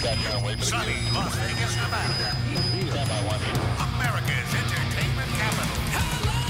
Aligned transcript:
Sunny 0.00 0.96
Las 1.12 1.36
Vegas, 1.36 1.76
Nevada. 1.76 2.34
America's 3.76 4.54
entertainment 4.54 5.30
capital. 5.36 5.76
Hello! 5.92 6.40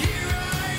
Here 0.00 0.32
I 0.32 0.72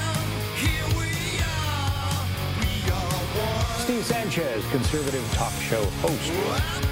am. 0.00 0.24
Here 0.56 0.88
we 0.96 1.12
are. 1.44 2.24
We 2.60 2.70
all 2.90 3.20
want 3.36 3.60
to 3.68 3.84
be 3.84 3.92
here. 3.92 4.00
Steve 4.00 4.04
Sanchez, 4.06 4.64
conservative 4.70 5.26
talk 5.34 5.52
show 5.60 5.84
host. 6.00 6.89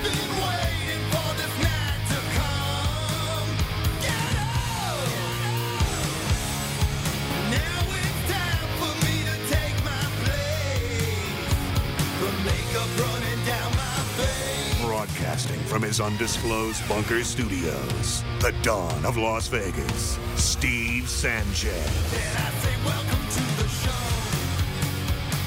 Broadcasting 15.08 15.58
from 15.61 15.82
his 15.82 16.00
undisclosed 16.00 16.86
bunker 16.89 17.25
studios, 17.25 18.22
the 18.40 18.54
dawn 18.62 19.07
of 19.07 19.17
Las 19.17 19.48
Vegas, 19.48 20.18
Steve 20.36 21.08
Sanchez. 21.08 21.89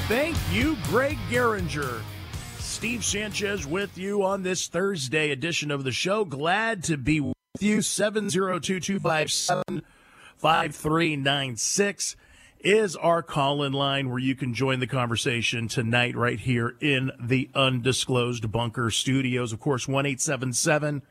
Thank 0.07 0.37
you, 0.51 0.77
Greg 0.85 1.17
Geringer. 1.29 2.01
Steve 2.57 3.05
Sanchez 3.05 3.67
with 3.67 3.97
you 3.97 4.23
on 4.23 4.41
this 4.41 4.67
Thursday 4.67 5.29
edition 5.31 5.69
of 5.69 5.83
the 5.83 5.91
show. 5.91 6.25
Glad 6.25 6.83
to 6.85 6.97
be 6.97 7.19
with 7.19 7.35
you. 7.59 7.81
702 7.81 8.79
257 8.79 9.83
5396 10.37 12.15
is 12.63 12.95
our 12.95 13.21
call 13.21 13.63
in 13.63 13.73
line 13.73 14.09
where 14.09 14.19
you 14.19 14.35
can 14.35 14.53
join 14.53 14.79
the 14.79 14.87
conversation 14.87 15.67
tonight, 15.67 16.15
right 16.15 16.39
here 16.39 16.75
in 16.79 17.11
the 17.19 17.49
undisclosed 17.55 18.51
bunker 18.51 18.89
studios. 18.91 19.53
Of 19.53 19.59
course, 19.59 19.87
1 19.87 20.05
877 20.05 21.01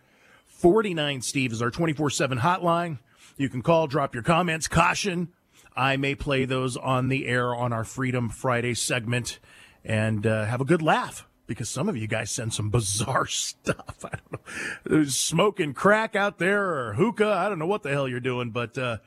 49 0.47 1.23
Steve 1.23 1.53
is 1.53 1.63
our 1.63 1.71
24 1.71 2.11
7 2.11 2.39
hotline. 2.39 2.99
You 3.37 3.49
can 3.49 3.63
call, 3.63 3.87
drop 3.87 4.15
your 4.15 4.23
comments. 4.23 4.69
Caution, 4.69 5.29
I 5.75 5.97
may 5.97 6.15
play 6.15 6.45
those 6.45 6.77
on 6.77 7.09
the 7.09 7.27
air 7.27 7.55
on 7.55 7.73
our 7.73 7.85
Freedom 7.85 8.29
Friday 8.29 8.75
segment 8.75 9.39
and 9.85 10.27
uh, 10.27 10.45
have 10.45 10.61
a 10.61 10.65
good 10.65 10.83
laugh 10.83 11.27
because 11.47 11.69
some 11.69 11.89
of 11.89 11.97
you 11.97 12.07
guys 12.07 12.31
send 12.31 12.53
some 12.53 12.71
bizarre 12.71 13.27
stuff. 13.27 14.05
I 14.05 14.11
don't 14.11 14.33
know. 14.33 14.39
There's 14.85 15.17
smoking 15.17 15.75
crack 15.75 16.15
out 16.15 16.39
there 16.39 16.65
or 16.65 16.93
hookah. 16.95 17.33
I 17.33 17.49
don't 17.49 17.59
know 17.59 17.67
what 17.67 17.83
the 17.83 17.91
hell 17.91 18.07
you're 18.07 18.21
doing, 18.21 18.51
but 18.51 18.77
uh, 18.77 18.99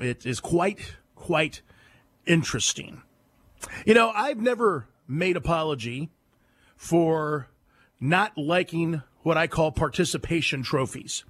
it 0.00 0.24
is 0.24 0.40
quite, 0.40 0.96
quite 1.18 1.60
interesting. 2.26 3.02
You 3.84 3.94
know, 3.94 4.10
I've 4.10 4.40
never 4.40 4.86
made 5.06 5.36
apology 5.36 6.10
for 6.76 7.48
not 8.00 8.38
liking 8.38 9.02
what 9.22 9.36
I 9.36 9.46
call 9.46 9.72
participation 9.72 10.62
trophies. 10.62 11.24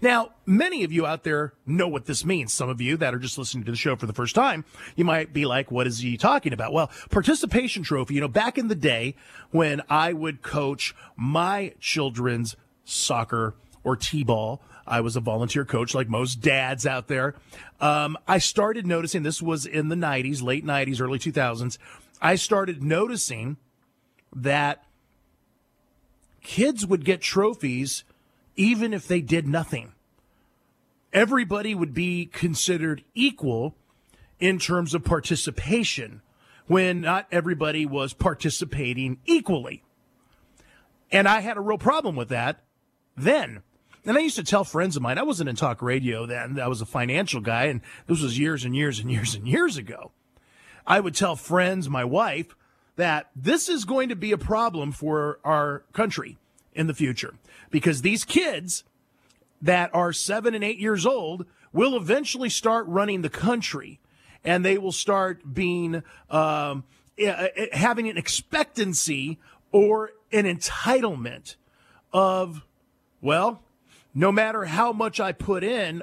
Now, 0.00 0.30
many 0.44 0.82
of 0.84 0.92
you 0.92 1.06
out 1.06 1.22
there 1.22 1.52
know 1.64 1.86
what 1.88 2.06
this 2.06 2.24
means. 2.24 2.52
Some 2.52 2.68
of 2.68 2.80
you 2.80 2.96
that 2.96 3.14
are 3.14 3.18
just 3.18 3.38
listening 3.38 3.64
to 3.64 3.70
the 3.70 3.76
show 3.76 3.94
for 3.96 4.06
the 4.06 4.12
first 4.12 4.34
time, 4.34 4.64
you 4.96 5.04
might 5.04 5.32
be 5.32 5.46
like, 5.46 5.70
what 5.70 5.86
is 5.86 6.00
he 6.00 6.16
talking 6.16 6.52
about? 6.52 6.72
Well, 6.72 6.90
participation 7.10 7.82
trophy, 7.82 8.14
you 8.14 8.20
know, 8.20 8.28
back 8.28 8.58
in 8.58 8.68
the 8.68 8.74
day 8.74 9.14
when 9.50 9.82
I 9.88 10.12
would 10.12 10.42
coach 10.42 10.94
my 11.16 11.74
children's 11.78 12.56
soccer 12.84 13.54
or 13.84 13.96
T-ball, 13.96 14.60
I 14.86 15.00
was 15.00 15.16
a 15.16 15.20
volunteer 15.20 15.64
coach 15.64 15.94
like 15.94 16.08
most 16.08 16.36
dads 16.40 16.86
out 16.86 17.08
there. 17.08 17.34
Um, 17.80 18.16
I 18.26 18.38
started 18.38 18.86
noticing 18.86 19.22
this 19.22 19.42
was 19.42 19.66
in 19.66 19.88
the 19.88 19.96
90s, 19.96 20.42
late 20.42 20.64
90s, 20.64 21.00
early 21.00 21.18
2000s. 21.18 21.78
I 22.20 22.36
started 22.36 22.82
noticing 22.82 23.56
that 24.34 24.84
kids 26.42 26.86
would 26.86 27.04
get 27.04 27.20
trophies 27.20 28.04
even 28.56 28.94
if 28.94 29.06
they 29.06 29.20
did 29.20 29.46
nothing. 29.46 29.92
Everybody 31.12 31.74
would 31.74 31.94
be 31.94 32.26
considered 32.26 33.04
equal 33.14 33.74
in 34.38 34.58
terms 34.58 34.94
of 34.94 35.04
participation 35.04 36.22
when 36.66 37.00
not 37.00 37.26
everybody 37.30 37.86
was 37.86 38.12
participating 38.12 39.18
equally. 39.24 39.82
And 41.10 41.28
I 41.28 41.40
had 41.40 41.56
a 41.56 41.60
real 41.60 41.78
problem 41.78 42.16
with 42.16 42.28
that 42.28 42.64
then. 43.16 43.62
And 44.06 44.16
I 44.16 44.20
used 44.20 44.36
to 44.36 44.44
tell 44.44 44.62
friends 44.62 44.96
of 44.96 45.02
mine, 45.02 45.18
I 45.18 45.24
wasn't 45.24 45.48
in 45.48 45.56
talk 45.56 45.82
radio 45.82 46.26
then, 46.26 46.60
I 46.60 46.68
was 46.68 46.80
a 46.80 46.86
financial 46.86 47.40
guy, 47.40 47.64
and 47.64 47.80
this 48.06 48.22
was 48.22 48.38
years 48.38 48.64
and 48.64 48.74
years 48.74 49.00
and 49.00 49.10
years 49.10 49.34
and 49.34 49.48
years 49.48 49.76
ago. 49.76 50.12
I 50.86 51.00
would 51.00 51.14
tell 51.14 51.34
friends, 51.34 51.90
my 51.90 52.04
wife, 52.04 52.54
that 52.94 53.30
this 53.34 53.68
is 53.68 53.84
going 53.84 54.08
to 54.08 54.16
be 54.16 54.30
a 54.30 54.38
problem 54.38 54.92
for 54.92 55.40
our 55.44 55.82
country 55.92 56.38
in 56.72 56.86
the 56.86 56.94
future 56.94 57.34
because 57.70 58.02
these 58.02 58.24
kids 58.24 58.84
that 59.60 59.90
are 59.92 60.12
seven 60.12 60.54
and 60.54 60.62
eight 60.62 60.78
years 60.78 61.04
old 61.04 61.44
will 61.72 61.96
eventually 61.96 62.48
start 62.48 62.86
running 62.86 63.22
the 63.22 63.28
country 63.28 63.98
and 64.44 64.64
they 64.64 64.78
will 64.78 64.92
start 64.92 65.52
being 65.52 66.02
um, 66.30 66.84
eh, 67.18 67.48
eh, 67.56 67.66
having 67.72 68.08
an 68.08 68.16
expectancy 68.16 69.38
or 69.72 70.12
an 70.30 70.44
entitlement 70.44 71.56
of 72.12 72.62
well 73.20 73.62
no 74.16 74.32
matter 74.32 74.64
how 74.64 74.92
much 74.92 75.20
i 75.20 75.30
put 75.30 75.62
in 75.62 76.02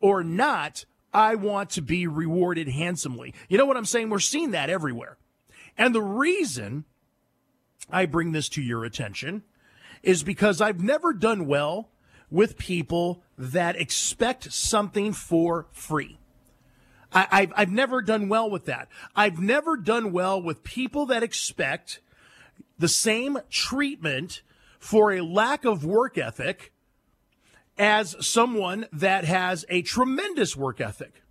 or 0.00 0.22
not 0.22 0.84
i 1.14 1.34
want 1.34 1.70
to 1.70 1.80
be 1.80 2.06
rewarded 2.06 2.68
handsomely 2.68 3.32
you 3.48 3.56
know 3.56 3.64
what 3.64 3.76
i'm 3.76 3.86
saying 3.86 4.10
we're 4.10 4.18
seeing 4.18 4.50
that 4.50 4.68
everywhere 4.68 5.16
and 5.78 5.94
the 5.94 6.02
reason 6.02 6.84
i 7.90 8.04
bring 8.04 8.32
this 8.32 8.48
to 8.48 8.60
your 8.60 8.84
attention 8.84 9.42
is 10.06 10.22
because 10.22 10.60
I've 10.60 10.80
never 10.80 11.12
done 11.12 11.46
well 11.46 11.90
with 12.30 12.56
people 12.56 13.22
that 13.36 13.76
expect 13.76 14.52
something 14.52 15.12
for 15.12 15.66
free. 15.72 16.18
I, 17.12 17.40
have 17.40 17.52
I've 17.56 17.72
never 17.72 18.02
done 18.02 18.28
well 18.28 18.50
with 18.50 18.66
that. 18.66 18.88
I've 19.14 19.40
never 19.40 19.76
done 19.76 20.12
well 20.12 20.40
with 20.40 20.62
people 20.64 21.06
that 21.06 21.22
expect 21.22 22.00
the 22.78 22.88
same 22.88 23.38
treatment 23.50 24.42
for 24.78 25.12
a 25.12 25.22
lack 25.22 25.64
of 25.64 25.84
work 25.84 26.18
ethic 26.18 26.72
as 27.78 28.16
someone 28.20 28.86
that 28.92 29.24
has 29.24 29.64
a 29.68 29.82
tremendous 29.82 30.56
work 30.56 30.80
ethic. 30.80 31.22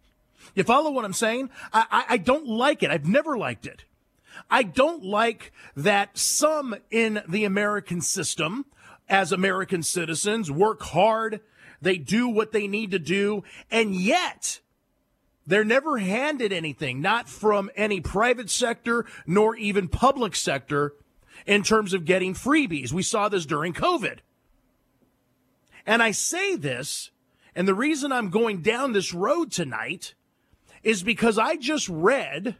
You 0.53 0.63
follow 0.63 0.91
what 0.91 1.05
I'm 1.05 1.13
saying? 1.13 1.49
I, 1.73 1.85
I, 1.91 2.05
I 2.09 2.17
don't 2.17 2.47
like 2.47 2.83
it. 2.83 2.91
I've 2.91 3.07
never 3.07 3.37
liked 3.37 3.65
it. 3.65 3.85
I 4.49 4.63
don't 4.63 5.03
like 5.03 5.51
that 5.75 6.17
some 6.17 6.75
in 6.91 7.21
the 7.27 7.45
American 7.45 8.01
system, 8.01 8.65
as 9.07 9.31
American 9.31 9.81
citizens, 9.83 10.51
work 10.51 10.81
hard. 10.81 11.41
They 11.81 11.97
do 11.97 12.27
what 12.27 12.51
they 12.51 12.67
need 12.67 12.91
to 12.91 12.99
do. 12.99 13.43
And 13.71 13.95
yet, 13.95 14.59
they're 15.47 15.63
never 15.63 15.97
handed 15.97 16.51
anything, 16.51 17.01
not 17.01 17.29
from 17.29 17.69
any 17.75 18.01
private 18.01 18.49
sector 18.49 19.05
nor 19.25 19.55
even 19.55 19.87
public 19.87 20.35
sector 20.35 20.93
in 21.45 21.63
terms 21.63 21.93
of 21.93 22.05
getting 22.05 22.33
freebies. 22.33 22.91
We 22.91 23.03
saw 23.03 23.29
this 23.29 23.45
during 23.45 23.73
COVID. 23.73 24.19
And 25.85 26.01
I 26.01 26.11
say 26.11 26.55
this, 26.55 27.11
and 27.55 27.67
the 27.67 27.75
reason 27.75 28.11
I'm 28.11 28.29
going 28.29 28.61
down 28.61 28.93
this 28.93 29.13
road 29.13 29.51
tonight 29.51 30.15
is 30.83 31.03
because 31.03 31.37
I 31.37 31.55
just 31.55 31.87
read 31.89 32.55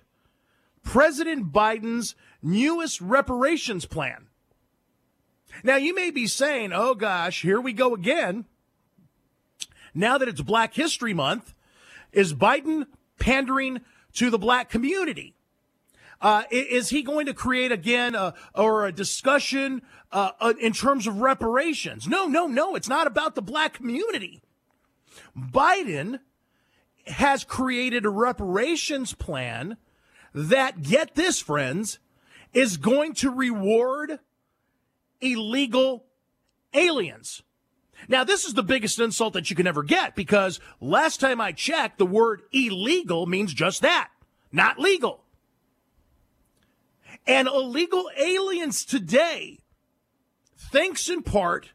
President 0.84 1.52
Biden's 1.52 2.16
newest 2.42 3.02
reparations 3.02 3.86
plan. 3.86 4.28
Now, 5.64 5.78
you 5.78 5.96
may 5.96 6.12
be 6.12 6.28
saying, 6.28 6.72
oh 6.74 6.96
gosh, 6.96 7.42
here 7.42 7.62
we 7.62 7.74
go 7.74 7.94
again. 7.94 8.46
Now 9.94 10.18
that 10.18 10.28
it's 10.28 10.42
Black 10.42 10.74
History 10.74 11.14
Month, 11.14 11.54
is 12.12 12.34
Biden 12.34 12.86
pandering 13.20 13.82
to 14.14 14.30
the 14.30 14.38
black 14.38 14.70
community? 14.70 15.35
Uh, 16.22 16.44
is 16.50 16.90
he 16.90 17.04
going 17.04 17.26
to 17.26 17.34
create 17.34 17.72
again 17.72 18.16
a, 18.16 18.34
or 18.54 18.86
a 18.86 18.92
discussion 18.92 19.82
uh, 20.12 20.32
uh, 20.40 20.54
in 20.60 20.74
terms 20.74 21.08
of 21.08 21.22
reparations? 21.22 22.08
No, 22.08 22.26
no, 22.28 22.48
no. 22.48 22.76
It's 22.76 22.90
not 22.90 23.08
about 23.08 23.36
the 23.36 23.42
black 23.42 23.74
community. 23.74 24.42
Biden 25.38 26.20
has 27.08 27.44
created 27.44 28.06
a 28.06 28.10
reparations 28.10 29.14
plan 29.14 29.78
that, 30.34 30.82
get 30.82 31.16
this, 31.16 31.40
friends, 31.40 32.00
is 32.54 32.78
going 32.78 33.14
to 33.16 33.30
reward 33.30 34.20
illegal 35.22 36.06
aliens. 36.74 37.44
Now, 38.08 38.24
this 38.24 38.46
is 38.46 38.54
the 38.54 38.64
biggest 38.64 39.00
insult 39.00 39.34
that 39.34 39.50
you 39.50 39.56
can 39.56 39.68
ever 39.68 39.84
get 39.84 40.16
because 40.16 40.60
last 40.82 41.20
time 41.20 41.40
I 41.40 41.52
checked, 41.52 41.98
the 41.98 42.06
word 42.06 42.42
illegal 42.52 43.26
means 43.26 43.54
just 43.54 43.82
that, 43.82 44.10
not 44.52 44.80
legal. 44.80 45.25
And 47.28 47.48
illegal 47.48 48.10
aliens 48.18 48.86
today, 48.86 49.60
thanks 50.58 51.10
in 51.10 51.24
part 51.24 51.72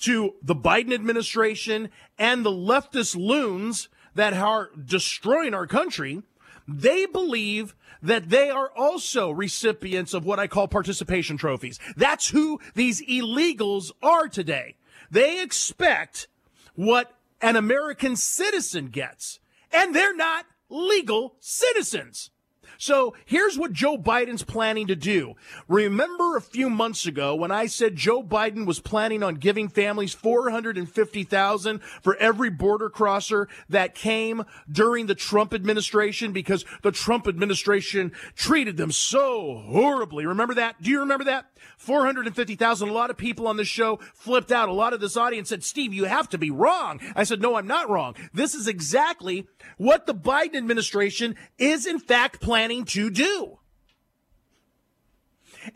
to 0.00 0.34
the 0.42 0.54
Biden 0.54 0.92
administration 0.92 1.90
and 2.18 2.44
the 2.44 2.50
leftist 2.50 3.16
loons 3.16 3.88
that 4.14 4.32
are 4.32 4.70
destroying 4.82 5.54
our 5.54 5.66
country, 5.66 6.22
they 6.66 7.06
believe 7.06 7.74
that 8.02 8.30
they 8.30 8.50
are 8.50 8.70
also 8.76 9.30
recipients 9.30 10.14
of 10.14 10.24
what 10.24 10.38
I 10.38 10.46
call 10.46 10.68
participation 10.68 11.36
trophies. 11.36 11.78
That's 11.96 12.30
who 12.30 12.60
these 12.74 13.02
illegals 13.02 13.90
are 14.02 14.28
today. 14.28 14.76
They 15.10 15.42
expect 15.42 16.28
what 16.74 17.14
an 17.40 17.56
American 17.56 18.16
citizen 18.16 18.88
gets, 18.88 19.40
and 19.72 19.94
they're 19.94 20.16
not 20.16 20.46
legal 20.68 21.36
citizens. 21.40 22.30
So 22.78 23.14
here's 23.24 23.58
what 23.58 23.72
Joe 23.72 23.96
Biden's 23.96 24.42
planning 24.42 24.86
to 24.88 24.96
do. 24.96 25.34
Remember 25.68 26.36
a 26.36 26.40
few 26.40 26.68
months 26.68 27.06
ago 27.06 27.34
when 27.34 27.50
I 27.50 27.66
said 27.66 27.96
Joe 27.96 28.22
Biden 28.22 28.66
was 28.66 28.80
planning 28.80 29.22
on 29.22 29.36
giving 29.36 29.68
families 29.68 30.14
450,000 30.14 31.80
for 32.02 32.16
every 32.16 32.50
border 32.50 32.90
crosser 32.90 33.48
that 33.68 33.94
came 33.94 34.44
during 34.70 35.06
the 35.06 35.14
Trump 35.14 35.54
administration 35.54 36.32
because 36.32 36.64
the 36.82 36.92
Trump 36.92 37.26
administration 37.26 38.12
treated 38.34 38.76
them 38.76 38.92
so 38.92 39.62
horribly. 39.66 40.26
Remember 40.26 40.54
that? 40.54 40.80
Do 40.82 40.90
you 40.90 41.00
remember 41.00 41.24
that? 41.24 41.46
450,000. 41.78 42.88
A 42.88 42.92
lot 42.92 43.10
of 43.10 43.16
people 43.16 43.46
on 43.48 43.56
this 43.56 43.68
show 43.68 43.98
flipped 44.14 44.52
out. 44.52 44.68
A 44.68 44.72
lot 44.72 44.92
of 44.92 45.00
this 45.00 45.16
audience 45.16 45.48
said, 45.48 45.64
Steve, 45.64 45.92
you 45.92 46.04
have 46.04 46.28
to 46.30 46.38
be 46.38 46.50
wrong. 46.50 47.00
I 47.14 47.24
said, 47.24 47.40
no, 47.40 47.56
I'm 47.56 47.66
not 47.66 47.90
wrong. 47.90 48.14
This 48.32 48.54
is 48.54 48.66
exactly 48.66 49.46
what 49.76 50.06
the 50.06 50.14
Biden 50.14 50.56
administration 50.56 51.36
is 51.58 51.86
in 51.86 51.98
fact 51.98 52.40
planning 52.40 52.65
to 52.70 53.10
do. 53.10 53.58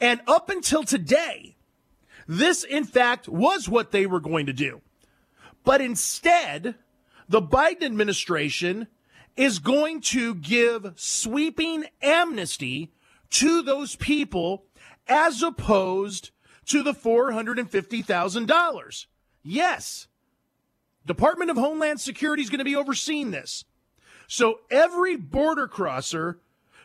And 0.00 0.20
up 0.26 0.50
until 0.50 0.84
today, 0.84 1.56
this 2.26 2.62
in 2.62 2.84
fact 2.84 3.28
was 3.28 3.68
what 3.68 3.90
they 3.90 4.06
were 4.06 4.20
going 4.20 4.46
to 4.46 4.52
do. 4.52 4.82
But 5.64 5.80
instead, 5.80 6.76
the 7.28 7.42
Biden 7.42 7.82
administration 7.82 8.86
is 9.36 9.58
going 9.58 10.00
to 10.00 10.34
give 10.34 10.92
sweeping 10.96 11.84
amnesty 12.02 12.92
to 13.30 13.62
those 13.62 13.96
people 13.96 14.66
as 15.08 15.42
opposed 15.42 16.30
to 16.66 16.82
the 16.82 16.92
$450,000. 16.92 19.06
Yes. 19.42 20.08
Department 21.06 21.50
of 21.50 21.56
Homeland 21.56 22.00
Security 22.00 22.42
is 22.42 22.50
going 22.50 22.58
to 22.58 22.64
be 22.64 22.76
overseeing 22.76 23.30
this. 23.30 23.64
So 24.28 24.60
every 24.70 25.16
border 25.16 25.66
crosser 25.66 26.38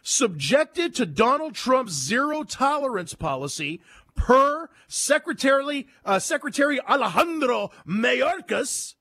subjected 0.05 0.93
to 0.93 1.05
Donald 1.05 1.55
Trump's 1.55 1.91
zero 1.91 2.43
tolerance 2.43 3.15
policy 3.15 3.81
per 4.15 4.69
Secretary, 4.87 5.87
uh, 6.05 6.19
Secretary 6.19 6.79
Alejandro 6.79 7.71
Mayorkas 7.87 8.93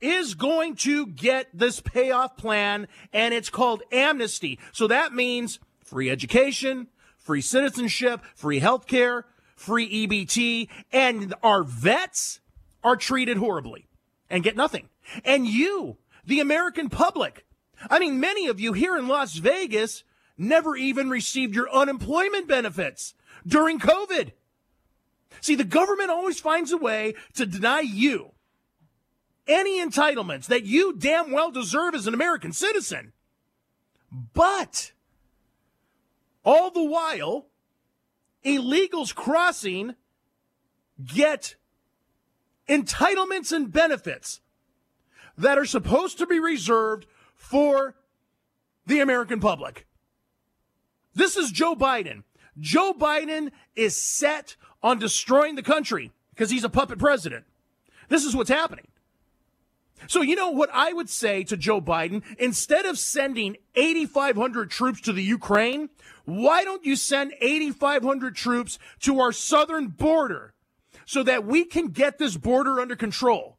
is 0.00 0.34
going 0.34 0.76
to 0.76 1.06
get 1.08 1.48
this 1.52 1.80
payoff 1.80 2.36
plan 2.36 2.86
and 3.12 3.34
it's 3.34 3.50
called 3.50 3.82
amnesty. 3.92 4.58
So 4.72 4.86
that 4.86 5.12
means 5.12 5.58
free 5.84 6.08
education, 6.08 6.86
free 7.18 7.42
citizenship, 7.42 8.22
free 8.34 8.60
health 8.60 8.86
care, 8.86 9.26
free 9.56 10.06
EBT, 10.06 10.68
and 10.92 11.34
our 11.42 11.64
vets 11.64 12.40
are 12.84 12.96
treated 12.96 13.36
horribly 13.36 13.88
and 14.30 14.44
get 14.44 14.56
nothing. 14.56 14.88
And 15.24 15.46
you, 15.46 15.98
the 16.24 16.38
American 16.38 16.88
public, 16.88 17.44
I 17.90 17.98
mean, 17.98 18.20
many 18.20 18.46
of 18.46 18.60
you 18.60 18.72
here 18.74 18.96
in 18.96 19.08
Las 19.08 19.34
Vegas 19.34 20.04
never 20.36 20.76
even 20.76 21.10
received 21.10 21.54
your 21.54 21.70
unemployment 21.70 22.48
benefits 22.48 23.14
during 23.46 23.78
COVID. 23.78 24.32
See, 25.40 25.54
the 25.54 25.64
government 25.64 26.10
always 26.10 26.40
finds 26.40 26.72
a 26.72 26.76
way 26.76 27.14
to 27.34 27.46
deny 27.46 27.80
you 27.80 28.32
any 29.46 29.84
entitlements 29.84 30.46
that 30.46 30.64
you 30.64 30.94
damn 30.96 31.30
well 31.30 31.50
deserve 31.50 31.94
as 31.94 32.06
an 32.06 32.14
American 32.14 32.52
citizen. 32.52 33.12
But 34.34 34.92
all 36.44 36.70
the 36.70 36.84
while, 36.84 37.46
illegals 38.44 39.14
crossing 39.14 39.94
get 41.04 41.56
entitlements 42.68 43.52
and 43.52 43.72
benefits 43.72 44.40
that 45.36 45.58
are 45.58 45.64
supposed 45.64 46.18
to 46.18 46.26
be 46.26 46.38
reserved 46.38 47.06
for 47.34 47.96
the 48.86 49.00
American 49.00 49.40
public. 49.40 49.86
This 51.14 51.36
is 51.36 51.50
Joe 51.50 51.74
Biden. 51.74 52.22
Joe 52.58 52.92
Biden 52.92 53.50
is 53.74 54.00
set 54.00 54.56
on 54.82 54.98
destroying 54.98 55.54
the 55.54 55.62
country 55.62 56.12
because 56.30 56.50
he's 56.50 56.64
a 56.64 56.68
puppet 56.68 56.98
president. 56.98 57.44
This 58.08 58.24
is 58.24 58.34
what's 58.34 58.50
happening. 58.50 58.86
So, 60.06 60.22
you 60.22 60.34
know 60.34 60.50
what 60.50 60.70
I 60.72 60.92
would 60.92 61.10
say 61.10 61.44
to 61.44 61.56
Joe 61.56 61.80
Biden? 61.80 62.22
Instead 62.38 62.86
of 62.86 62.98
sending 62.98 63.56
8,500 63.74 64.70
troops 64.70 65.00
to 65.02 65.12
the 65.12 65.22
Ukraine, 65.22 65.90
why 66.24 66.64
don't 66.64 66.84
you 66.84 66.96
send 66.96 67.34
8,500 67.40 68.34
troops 68.34 68.78
to 69.00 69.20
our 69.20 69.32
southern 69.32 69.88
border 69.88 70.54
so 71.04 71.22
that 71.22 71.44
we 71.44 71.64
can 71.64 71.88
get 71.88 72.18
this 72.18 72.36
border 72.36 72.80
under 72.80 72.96
control? 72.96 73.58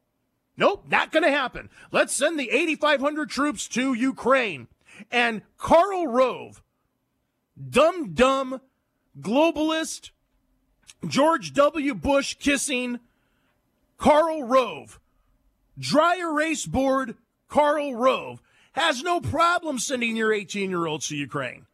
Nope, 0.56 0.84
not 0.88 1.12
going 1.12 1.22
to 1.22 1.30
happen. 1.30 1.70
Let's 1.92 2.12
send 2.12 2.38
the 2.38 2.50
8,500 2.50 3.30
troops 3.30 3.68
to 3.68 3.94
Ukraine. 3.94 4.68
And 5.10 5.42
Karl 5.58 6.08
Rove, 6.08 6.62
dumb, 7.70 8.14
dumb, 8.14 8.60
globalist, 9.20 10.10
George 11.06 11.52
W. 11.54 11.94
Bush 11.94 12.34
kissing 12.34 13.00
Karl 13.98 14.44
Rove 14.44 15.00
dry 15.78 16.16
erase 16.16 16.66
board 16.66 17.16
Karl 17.48 17.94
Rove 17.94 18.42
has 18.72 19.02
no 19.02 19.20
problem 19.20 19.78
sending 19.78 20.16
your 20.16 20.32
18 20.32 20.70
year 20.70 20.86
olds 20.86 21.08
to 21.08 21.16
Ukraine. 21.16 21.66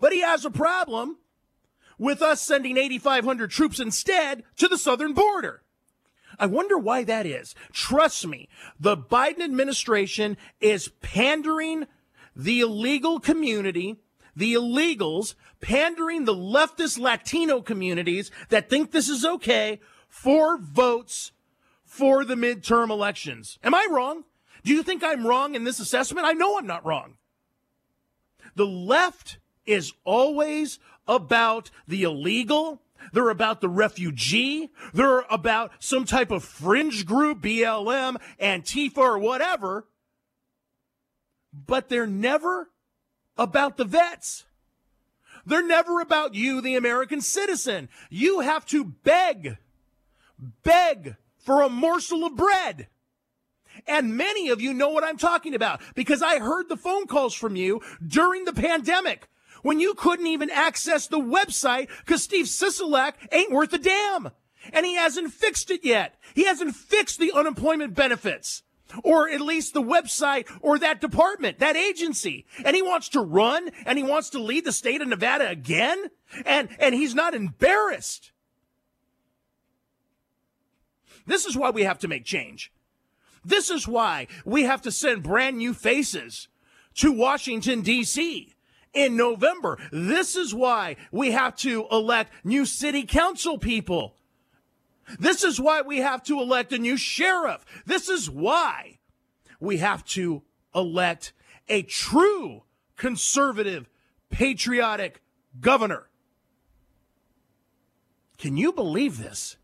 But 0.00 0.12
he 0.12 0.20
has 0.20 0.44
a 0.44 0.50
problem 0.50 1.18
with 1.98 2.20
us 2.20 2.40
sending 2.40 2.76
8,500 2.76 3.50
troops 3.50 3.78
instead 3.78 4.42
to 4.56 4.68
the 4.68 4.78
southern 4.78 5.12
border. 5.12 5.62
I 6.38 6.46
wonder 6.46 6.76
why 6.76 7.04
that 7.04 7.24
is. 7.24 7.54
Trust 7.72 8.26
me, 8.26 8.48
the 8.78 8.96
Biden 8.96 9.40
administration 9.40 10.36
is 10.60 10.88
pandering 11.00 11.86
the 12.34 12.60
illegal 12.60 13.20
community, 13.20 13.96
the 14.36 14.54
illegals, 14.54 15.34
pandering 15.60 16.24
the 16.24 16.34
leftist 16.34 16.98
Latino 16.98 17.62
communities 17.62 18.30
that 18.50 18.68
think 18.68 18.92
this 18.92 19.08
is 19.08 19.24
okay 19.24 19.80
for 20.08 20.58
votes 20.58 21.32
for 21.84 22.24
the 22.24 22.34
midterm 22.34 22.90
elections. 22.90 23.58
Am 23.64 23.74
I 23.74 23.86
wrong? 23.90 24.24
Do 24.64 24.72
you 24.72 24.82
think 24.82 25.02
I'm 25.02 25.26
wrong 25.26 25.54
in 25.54 25.64
this 25.64 25.80
assessment? 25.80 26.26
I 26.26 26.32
know 26.32 26.58
I'm 26.58 26.66
not 26.66 26.84
wrong. 26.84 27.16
The 28.54 28.66
left 28.66 29.38
is 29.64 29.92
always 30.04 30.78
about 31.06 31.70
the 31.86 32.02
illegal. 32.02 32.82
They're 33.12 33.30
about 33.30 33.60
the 33.60 33.68
refugee. 33.68 34.70
They're 34.92 35.24
about 35.30 35.72
some 35.78 36.04
type 36.04 36.30
of 36.30 36.44
fringe 36.44 37.06
group, 37.06 37.40
BLM, 37.40 38.16
Antifa, 38.40 38.98
or 38.98 39.18
whatever. 39.18 39.86
But 41.52 41.88
they're 41.88 42.06
never 42.06 42.70
about 43.36 43.76
the 43.76 43.84
vets. 43.84 44.44
They're 45.44 45.66
never 45.66 46.00
about 46.00 46.34
you, 46.34 46.60
the 46.60 46.74
American 46.74 47.20
citizen. 47.20 47.88
You 48.10 48.40
have 48.40 48.66
to 48.66 48.84
beg, 48.84 49.58
beg 50.62 51.16
for 51.38 51.62
a 51.62 51.68
morsel 51.68 52.24
of 52.24 52.36
bread. 52.36 52.88
And 53.86 54.16
many 54.16 54.48
of 54.48 54.60
you 54.60 54.74
know 54.74 54.88
what 54.88 55.04
I'm 55.04 55.18
talking 55.18 55.54
about 55.54 55.80
because 55.94 56.22
I 56.22 56.38
heard 56.38 56.68
the 56.68 56.76
phone 56.76 57.06
calls 57.06 57.34
from 57.34 57.56
you 57.56 57.80
during 58.04 58.44
the 58.44 58.52
pandemic 58.52 59.28
when 59.62 59.78
you 59.78 59.94
couldn't 59.94 60.26
even 60.26 60.50
access 60.50 61.06
the 61.06 61.20
website 61.20 61.88
because 62.04 62.22
Steve 62.22 62.46
Sisolak 62.46 63.14
ain't 63.30 63.52
worth 63.52 63.72
a 63.72 63.78
damn. 63.78 64.30
And 64.72 64.84
he 64.84 64.96
hasn't 64.96 65.32
fixed 65.32 65.70
it 65.70 65.84
yet. 65.84 66.16
He 66.34 66.44
hasn't 66.44 66.74
fixed 66.74 67.20
the 67.20 67.32
unemployment 67.32 67.94
benefits 67.94 68.62
or 69.02 69.28
at 69.28 69.40
least 69.40 69.74
the 69.74 69.82
website 69.82 70.50
or 70.60 70.78
that 70.78 71.00
department, 71.00 71.58
that 71.58 71.76
agency. 71.76 72.46
And 72.64 72.76
he 72.76 72.82
wants 72.82 73.08
to 73.10 73.20
run 73.20 73.70
and 73.84 73.98
he 73.98 74.04
wants 74.04 74.30
to 74.30 74.38
lead 74.38 74.64
the 74.64 74.72
state 74.72 75.02
of 75.02 75.08
Nevada 75.08 75.48
again. 75.48 76.10
And, 76.44 76.68
and 76.78 76.94
he's 76.94 77.14
not 77.14 77.34
embarrassed. 77.34 78.32
This 81.26 81.46
is 81.46 81.56
why 81.56 81.70
we 81.70 81.82
have 81.82 81.98
to 82.00 82.08
make 82.08 82.24
change. 82.24 82.72
This 83.44 83.70
is 83.70 83.86
why 83.86 84.26
we 84.44 84.64
have 84.64 84.82
to 84.82 84.90
send 84.90 85.22
brand 85.22 85.58
new 85.58 85.72
faces 85.72 86.48
to 86.96 87.12
Washington, 87.12 87.82
D.C. 87.82 88.54
in 88.92 89.16
November. 89.16 89.78
This 89.92 90.34
is 90.34 90.54
why 90.54 90.96
we 91.12 91.32
have 91.32 91.54
to 91.56 91.86
elect 91.92 92.32
new 92.44 92.64
city 92.64 93.04
council 93.04 93.58
people. 93.58 94.16
This 95.18 95.44
is 95.44 95.60
why 95.60 95.82
we 95.82 95.98
have 95.98 96.22
to 96.24 96.40
elect 96.40 96.72
a 96.72 96.78
new 96.78 96.96
sheriff. 96.96 97.64
This 97.84 98.08
is 98.08 98.28
why 98.28 98.98
we 99.60 99.78
have 99.78 100.04
to 100.06 100.42
elect 100.74 101.32
a 101.68 101.82
true 101.82 102.62
conservative, 102.96 103.88
patriotic 104.30 105.22
governor. 105.60 106.08
Can 108.38 108.56
you 108.56 108.72
believe 108.72 109.18
this? 109.18 109.56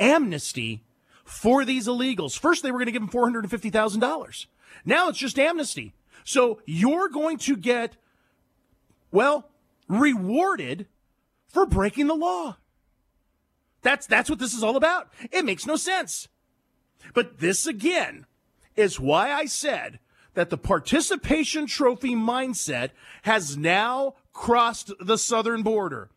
amnesty 0.00 0.82
for 1.24 1.64
these 1.64 1.86
illegals. 1.86 2.36
First, 2.36 2.62
they 2.62 2.72
were 2.72 2.78
going 2.78 2.86
to 2.86 2.92
give 2.92 3.02
them 3.02 3.10
$450,000. 3.10 4.46
Now 4.84 5.08
it's 5.08 5.18
just 5.18 5.38
amnesty. 5.38 5.92
So 6.24 6.60
you're 6.64 7.08
going 7.08 7.38
to 7.38 7.56
get, 7.56 7.96
well, 9.12 9.48
rewarded 9.88 10.86
for 11.46 11.66
breaking 11.66 12.08
the 12.08 12.14
law. 12.14 12.56
That's, 13.82 14.06
that's 14.06 14.28
what 14.28 14.38
this 14.38 14.54
is 14.54 14.62
all 14.62 14.76
about. 14.76 15.10
It 15.32 15.44
makes 15.44 15.66
no 15.66 15.76
sense. 15.76 16.28
But 17.14 17.38
this 17.38 17.66
again 17.66 18.26
is 18.76 19.00
why 19.00 19.32
I 19.32 19.46
said 19.46 19.98
that 20.34 20.50
the 20.50 20.58
participation 20.58 21.66
trophy 21.66 22.14
mindset 22.14 22.90
has 23.22 23.56
now 23.56 24.14
crossed 24.32 24.92
the 25.00 25.18
southern 25.18 25.62
border. 25.62 26.10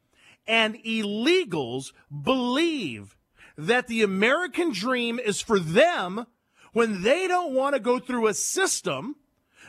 And 0.45 0.75
illegals 0.83 1.93
believe 2.09 3.15
that 3.57 3.87
the 3.87 4.03
American 4.03 4.71
dream 4.71 5.19
is 5.19 5.41
for 5.41 5.59
them 5.59 6.25
when 6.73 7.03
they 7.03 7.27
don't 7.27 7.53
want 7.53 7.75
to 7.75 7.79
go 7.79 7.99
through 7.99 8.27
a 8.27 8.33
system, 8.33 9.15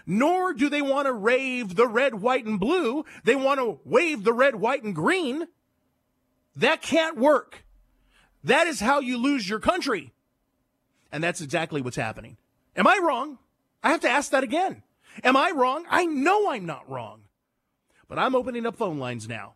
nor 0.06 0.52
do 0.52 0.68
they 0.68 0.82
want 0.82 1.06
to 1.06 1.12
rave 1.12 1.76
the 1.76 1.86
red, 1.86 2.16
white, 2.16 2.44
and 2.44 2.58
blue. 2.58 3.04
They 3.24 3.36
want 3.36 3.60
to 3.60 3.80
wave 3.84 4.24
the 4.24 4.32
red, 4.32 4.56
white, 4.56 4.82
and 4.82 4.94
green. 4.94 5.46
That 6.56 6.82
can't 6.82 7.16
work. 7.16 7.63
That 8.44 8.66
is 8.66 8.80
how 8.80 9.00
you 9.00 9.16
lose 9.16 9.48
your 9.48 9.58
country. 9.58 10.12
And 11.10 11.24
that's 11.24 11.40
exactly 11.40 11.80
what's 11.80 11.96
happening. 11.96 12.36
Am 12.76 12.86
I 12.86 13.00
wrong? 13.02 13.38
I 13.82 13.90
have 13.90 14.00
to 14.00 14.10
ask 14.10 14.30
that 14.30 14.44
again. 14.44 14.82
Am 15.22 15.36
I 15.36 15.50
wrong? 15.50 15.86
I 15.88 16.04
know 16.04 16.50
I'm 16.50 16.66
not 16.66 16.88
wrong. 16.90 17.22
But 18.08 18.18
I'm 18.18 18.34
opening 18.34 18.66
up 18.66 18.76
phone 18.76 18.98
lines 18.98 19.28
now 19.28 19.54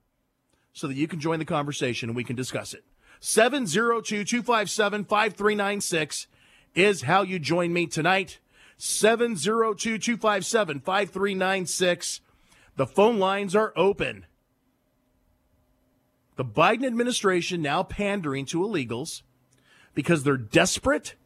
so 0.73 0.87
that 0.87 0.95
you 0.95 1.07
can 1.07 1.21
join 1.21 1.38
the 1.38 1.45
conversation 1.45 2.09
and 2.09 2.16
we 2.16 2.25
can 2.25 2.37
discuss 2.37 2.73
it. 2.73 2.85
702 3.21 4.25
257 4.25 5.04
5396 5.04 6.26
is 6.75 7.02
how 7.02 7.23
you 7.23 7.38
join 7.38 7.73
me 7.73 7.87
tonight. 7.87 8.38
702 8.78 9.99
257 9.99 10.80
5396. 10.80 12.21
The 12.76 12.87
phone 12.87 13.18
lines 13.18 13.57
are 13.57 13.73
open. 13.75 14.25
The 16.38 16.45
Biden 16.45 16.87
administration 16.87 17.62
now 17.62 17.83
pandering 17.83 18.47
to 18.47 18.61
illegals 18.61 19.23
because 19.92 20.23
they're 20.23 20.37
desperate 20.37 21.16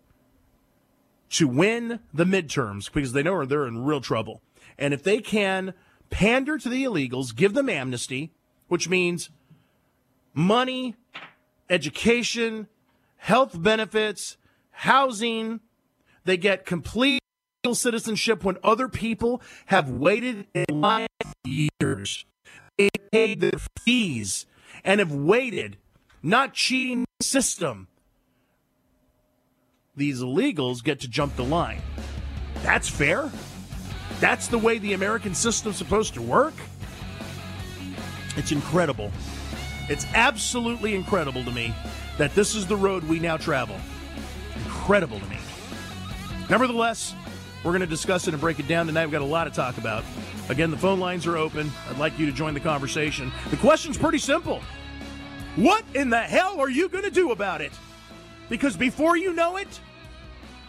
to 1.28 1.46
win 1.46 2.00
the 2.14 2.24
midterms 2.24 2.90
because 2.90 3.12
they 3.12 3.22
know 3.22 3.44
they're 3.44 3.66
in 3.66 3.84
real 3.84 4.00
trouble. 4.00 4.40
And 4.78 4.94
if 4.94 5.02
they 5.02 5.18
can 5.18 5.74
pander 6.08 6.56
to 6.56 6.66
the 6.66 6.84
illegals, 6.84 7.36
give 7.36 7.52
them 7.52 7.68
amnesty, 7.68 8.32
which 8.68 8.88
means 8.88 9.28
money, 10.32 10.96
education, 11.68 12.68
health 13.18 13.60
benefits, 13.60 14.38
housing. 14.70 15.60
They 16.24 16.38
get 16.38 16.64
complete 16.64 17.20
citizenship 17.74 18.44
when 18.44 18.56
other 18.64 18.88
people 18.88 19.42
have 19.66 19.90
waited 19.90 20.46
in 20.54 20.80
line 20.80 21.06
years. 21.44 22.24
They 22.78 22.88
paid 23.12 23.42
their 23.42 23.60
fees 23.84 24.46
and 24.84 25.00
have 25.00 25.12
waited, 25.12 25.76
not 26.22 26.54
cheating 26.54 27.04
the 27.18 27.24
system. 27.24 27.88
These 29.94 30.20
illegals 30.20 30.82
get 30.82 31.00
to 31.00 31.08
jump 31.08 31.36
the 31.36 31.44
line. 31.44 31.82
That's 32.62 32.88
fair? 32.88 33.30
That's 34.20 34.48
the 34.48 34.58
way 34.58 34.78
the 34.78 34.92
American 34.92 35.34
system's 35.34 35.76
supposed 35.76 36.14
to 36.14 36.22
work? 36.22 36.54
It's 38.36 38.52
incredible. 38.52 39.10
It's 39.88 40.06
absolutely 40.14 40.94
incredible 40.94 41.44
to 41.44 41.50
me 41.50 41.74
that 42.18 42.34
this 42.34 42.54
is 42.54 42.66
the 42.66 42.76
road 42.76 43.04
we 43.04 43.18
now 43.18 43.36
travel. 43.36 43.76
Incredible 44.64 45.18
to 45.18 45.26
me. 45.26 45.38
Nevertheless, 46.48 47.14
we're 47.64 47.72
going 47.72 47.80
to 47.80 47.86
discuss 47.86 48.28
it 48.28 48.34
and 48.34 48.40
break 48.40 48.58
it 48.58 48.68
down 48.68 48.86
tonight. 48.86 49.06
We've 49.06 49.12
got 49.12 49.22
a 49.22 49.24
lot 49.24 49.44
to 49.44 49.50
talk 49.50 49.76
about. 49.78 50.04
Again, 50.48 50.70
the 50.70 50.76
phone 50.76 51.00
lines 51.00 51.26
are 51.26 51.36
open. 51.36 51.70
I'd 51.88 51.98
like 51.98 52.18
you 52.18 52.26
to 52.26 52.32
join 52.32 52.54
the 52.54 52.60
conversation. 52.60 53.32
The 53.50 53.56
question's 53.56 53.96
pretty 53.96 54.18
simple 54.18 54.60
What 55.56 55.84
in 55.94 56.10
the 56.10 56.20
hell 56.20 56.60
are 56.60 56.70
you 56.70 56.88
going 56.88 57.04
to 57.04 57.10
do 57.10 57.30
about 57.30 57.60
it? 57.60 57.72
Because 58.48 58.76
before 58.76 59.16
you 59.16 59.32
know 59.32 59.56
it, 59.56 59.80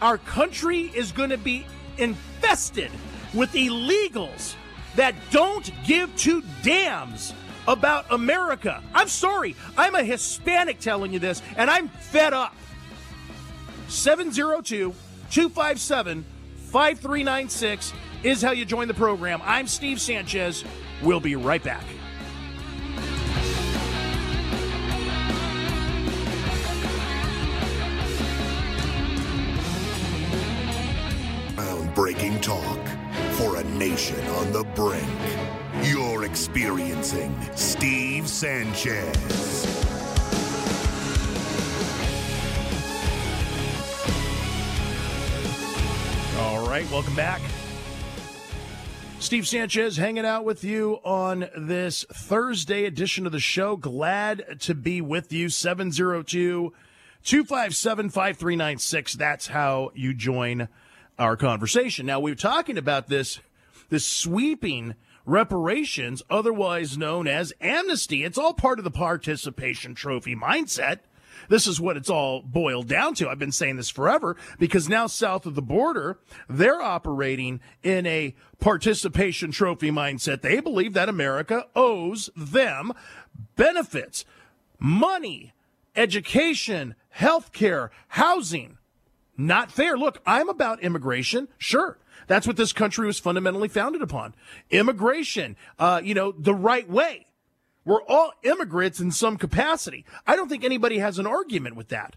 our 0.00 0.18
country 0.18 0.92
is 0.94 1.12
going 1.12 1.30
to 1.30 1.38
be 1.38 1.66
infested 1.98 2.90
with 3.34 3.52
illegals 3.52 4.54
that 4.96 5.14
don't 5.30 5.70
give 5.84 6.14
two 6.16 6.42
damns 6.62 7.34
about 7.66 8.06
America. 8.10 8.82
I'm 8.94 9.08
sorry. 9.08 9.56
I'm 9.76 9.94
a 9.94 10.04
Hispanic 10.04 10.78
telling 10.80 11.12
you 11.12 11.18
this, 11.18 11.42
and 11.56 11.70
I'm 11.70 11.88
fed 11.88 12.32
up. 12.32 12.54
702 13.88 14.94
257 15.30 16.24
5396 16.70 17.92
is 18.24 18.42
how 18.42 18.52
you 18.52 18.64
join 18.64 18.88
the 18.88 18.94
program. 18.94 19.40
I'm 19.44 19.66
Steve 19.66 20.00
Sanchez. 20.00 20.64
We'll 21.02 21.20
be 21.20 21.36
right 21.36 21.62
back. 21.62 21.84
Breaking 31.94 32.40
talk 32.40 32.80
for 33.34 33.58
a 33.58 33.62
nation 33.62 34.20
on 34.26 34.50
the 34.50 34.64
brink. 34.74 35.06
You're 35.84 36.24
experiencing 36.24 37.32
Steve 37.54 38.28
Sanchez. 38.28 39.14
All 46.36 46.66
right, 46.66 46.90
welcome 46.90 47.14
back. 47.14 47.40
Steve 49.24 49.48
Sanchez 49.48 49.96
hanging 49.96 50.26
out 50.26 50.44
with 50.44 50.62
you 50.62 51.00
on 51.02 51.48
this 51.56 52.04
Thursday 52.12 52.84
edition 52.84 53.24
of 53.24 53.32
the 53.32 53.40
show. 53.40 53.74
Glad 53.74 54.60
to 54.60 54.74
be 54.74 55.00
with 55.00 55.32
you. 55.32 55.48
702 55.48 56.74
257 57.24 58.10
5396. 58.10 59.14
That's 59.14 59.46
how 59.46 59.92
you 59.94 60.12
join 60.12 60.68
our 61.18 61.38
conversation. 61.38 62.04
Now, 62.04 62.20
we 62.20 62.32
are 62.32 62.36
talking 62.36 62.76
about 62.76 63.08
this, 63.08 63.40
this 63.88 64.04
sweeping 64.04 64.94
reparations, 65.24 66.22
otherwise 66.28 66.98
known 66.98 67.26
as 67.26 67.54
amnesty. 67.62 68.24
It's 68.24 68.36
all 68.36 68.52
part 68.52 68.78
of 68.78 68.84
the 68.84 68.90
participation 68.90 69.94
trophy 69.94 70.36
mindset. 70.36 70.98
This 71.48 71.66
is 71.66 71.80
what 71.80 71.96
it's 71.96 72.10
all 72.10 72.42
boiled 72.42 72.88
down 72.88 73.14
to. 73.14 73.28
I've 73.28 73.38
been 73.38 73.52
saying 73.52 73.76
this 73.76 73.90
forever 73.90 74.36
because 74.58 74.88
now 74.88 75.06
south 75.06 75.46
of 75.46 75.54
the 75.54 75.62
border, 75.62 76.18
they're 76.48 76.82
operating 76.82 77.60
in 77.82 78.06
a 78.06 78.34
participation 78.60 79.50
trophy 79.50 79.90
mindset. 79.90 80.42
They 80.42 80.60
believe 80.60 80.94
that 80.94 81.08
America 81.08 81.66
owes 81.74 82.30
them 82.36 82.92
benefits, 83.56 84.24
money, 84.78 85.52
education, 85.96 86.94
health 87.10 87.52
care, 87.52 87.90
housing. 88.08 88.78
Not 89.36 89.70
fair. 89.70 89.96
Look, 89.96 90.20
I'm 90.26 90.48
about 90.48 90.82
immigration. 90.82 91.48
Sure. 91.58 91.98
That's 92.26 92.46
what 92.46 92.56
this 92.56 92.72
country 92.72 93.06
was 93.06 93.18
fundamentally 93.18 93.68
founded 93.68 94.02
upon. 94.02 94.34
Immigration, 94.70 95.56
uh, 95.78 96.00
you 96.02 96.14
know, 96.14 96.32
the 96.32 96.54
right 96.54 96.88
way. 96.88 97.26
We're 97.84 98.02
all 98.02 98.32
immigrants 98.42 99.00
in 99.00 99.10
some 99.10 99.36
capacity. 99.36 100.04
I 100.26 100.36
don't 100.36 100.48
think 100.48 100.64
anybody 100.64 100.98
has 100.98 101.18
an 101.18 101.26
argument 101.26 101.76
with 101.76 101.88
that. 101.88 102.16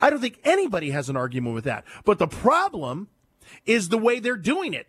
I 0.00 0.10
don't 0.10 0.20
think 0.20 0.40
anybody 0.44 0.90
has 0.90 1.08
an 1.08 1.16
argument 1.16 1.54
with 1.54 1.64
that. 1.64 1.84
But 2.04 2.18
the 2.18 2.28
problem 2.28 3.08
is 3.66 3.88
the 3.88 3.98
way 3.98 4.20
they're 4.20 4.36
doing 4.36 4.74
it, 4.74 4.86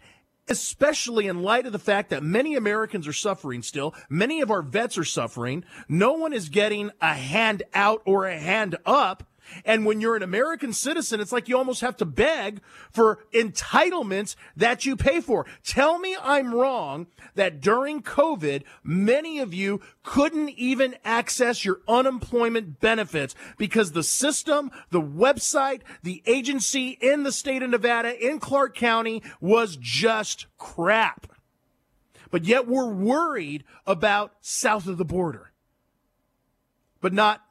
especially 0.48 1.28
in 1.28 1.42
light 1.42 1.66
of 1.66 1.72
the 1.72 1.80
fact 1.80 2.10
that 2.10 2.24
many 2.24 2.56
Americans 2.56 3.08
are 3.08 3.14
suffering 3.14 3.62
still. 3.64 3.96
Many 4.10 4.42
of 4.42 4.52
our 4.52 4.62
vets 4.62 4.98
are 4.98 5.04
suffering. 5.04 5.64
No 5.88 6.14
one 6.14 6.34
is 6.34 6.50
getting 6.50 6.92
a 7.02 7.14
hand 7.14 7.64
out 7.74 8.02
or 8.06 8.26
a 8.26 8.38
hand 8.38 8.78
up 8.86 9.24
and 9.66 9.86
when 9.86 10.02
you're 10.02 10.16
an 10.16 10.24
American 10.24 10.74
citizen, 10.74 11.20
it's 11.20 11.32
like 11.32 11.48
you 11.48 11.58
almost 11.58 11.82
have 11.82 11.98
to 11.98 12.06
beg 12.06 12.62
for 12.92 13.20
entitlements 13.34 14.36
that 14.56 14.86
you 14.86 14.96
pay 14.96 15.22
for. 15.22 15.46
Tell 15.64 16.00
me 16.00 16.16
I'm 16.22 16.54
wrong 16.54 17.08
that 17.36 17.62
during 17.62 18.02
COVID, 18.02 18.64
many 18.84 19.40
of 19.40 19.54
you 19.54 19.82
couldn't 20.04 20.50
even 20.50 20.96
access 21.04 21.64
your 21.64 21.82
unemployment 21.88 22.80
benefits 22.80 23.36
because 23.58 23.92
the 23.92 24.04
system, 24.04 24.72
the 24.90 25.02
website, 25.02 25.82
the 26.04 26.22
agency 26.26 26.98
in 27.02 27.24
the 27.24 27.32
state 27.32 27.64
of 27.64 27.70
Nevada, 27.70 28.18
in 28.26 28.40
Clark 28.40 28.76
County 28.76 29.22
was 29.40 29.78
just 29.80 30.48
crap. 30.58 31.28
But 32.32 32.46
yet 32.46 32.68
we're 32.68 32.92
worried 32.92 33.64
about 33.88 34.34
south 34.42 34.88
of 34.88 34.98
the 34.98 35.06
border, 35.06 35.52
but 37.02 37.14
not 37.14 37.42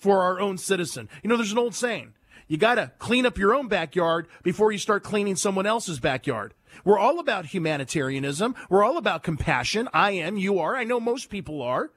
for 0.00 0.22
our 0.22 0.40
own 0.40 0.58
citizen. 0.58 1.08
You 1.22 1.28
know, 1.28 1.36
there's 1.36 1.52
an 1.52 1.58
old 1.58 1.74
saying. 1.74 2.14
You 2.48 2.56
got 2.56 2.74
to 2.74 2.90
clean 2.98 3.26
up 3.26 3.38
your 3.38 3.54
own 3.54 3.68
backyard 3.68 4.26
before 4.42 4.72
you 4.72 4.78
start 4.78 5.04
cleaning 5.04 5.36
someone 5.36 5.66
else's 5.66 6.00
backyard. 6.00 6.52
We're 6.84 6.98
all 6.98 7.20
about 7.20 7.46
humanitarianism. 7.46 8.56
We're 8.68 8.82
all 8.82 8.96
about 8.96 9.22
compassion. 9.22 9.88
I 9.92 10.12
am, 10.12 10.36
you 10.36 10.58
are. 10.58 10.74
I 10.74 10.82
know 10.82 10.98
most 10.98 11.30
people 11.30 11.62
are. 11.62 11.92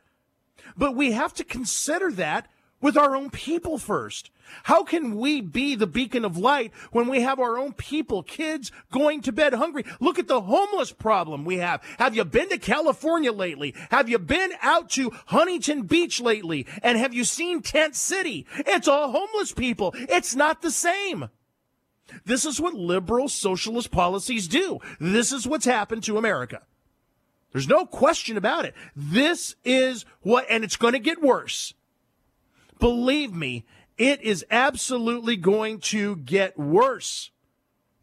But 0.78 0.96
we 0.96 1.14
have 1.14 1.34
to 1.36 1.44
consider 1.44 2.12
that 2.12 2.48
with 2.84 2.98
our 2.98 3.16
own 3.16 3.32
people 3.32 3.80
first. 3.80 4.30
How 4.64 4.84
can 4.84 5.16
we 5.16 5.42
be 5.42 5.74
the 5.74 5.88
beacon 5.88 6.26
of 6.26 6.38
light 6.38 6.72
when 6.92 7.08
we 7.08 7.22
have 7.22 7.40
our 7.40 7.58
own 7.58 7.74
people, 7.74 8.22
kids 8.22 8.72
going 8.92 9.22
to 9.22 9.32
bed 9.32 9.54
hungry? 9.54 9.86
Look 10.00 10.20
at 10.20 10.28
the 10.28 10.42
homeless 10.42 10.92
problem 10.92 11.46
we 11.46 11.58
have. 11.58 11.82
Have 11.98 12.16
you 12.16 12.26
been 12.26 12.50
to 12.50 12.60
California 12.60 13.32
lately? 13.32 13.74
Have 13.90 14.10
you 14.10 14.20
been 14.20 14.52
out 14.62 14.92
to 14.92 15.12
Huntington 15.28 15.84
Beach 15.84 16.20
lately? 16.20 16.68
And 16.84 16.98
have 16.98 17.14
you 17.14 17.24
seen 17.24 17.62
Tent 17.62 17.96
City? 17.96 18.46
It's 18.58 18.88
all 18.88 19.12
homeless 19.12 19.54
people. 19.54 19.96
It's 19.96 20.36
not 20.36 20.62
the 20.62 20.72
same. 20.72 21.30
This 22.26 22.46
is 22.46 22.60
what 22.60 22.74
liberal 22.74 23.30
socialist 23.30 23.92
policies 23.92 24.50
do. 24.50 24.80
This 25.00 25.32
is 25.32 25.48
what's 25.48 25.66
happened 25.66 26.04
to 26.04 26.18
America. 26.18 26.62
There's 27.54 27.70
no 27.70 27.86
question 27.86 28.36
about 28.36 28.66
it. 28.66 28.74
This 28.94 29.56
is 29.64 30.06
what, 30.22 30.46
and 30.50 30.66
it's 30.66 30.76
going 30.76 30.94
to 30.94 31.00
get 31.00 31.22
worse. 31.22 31.74
Believe 32.80 33.34
me, 33.34 33.66
it 33.98 34.22
is 34.22 34.46
absolutely 34.50 35.38
going 35.38 35.80
to 35.80 36.16
get 36.18 36.58
worse. 36.58 37.32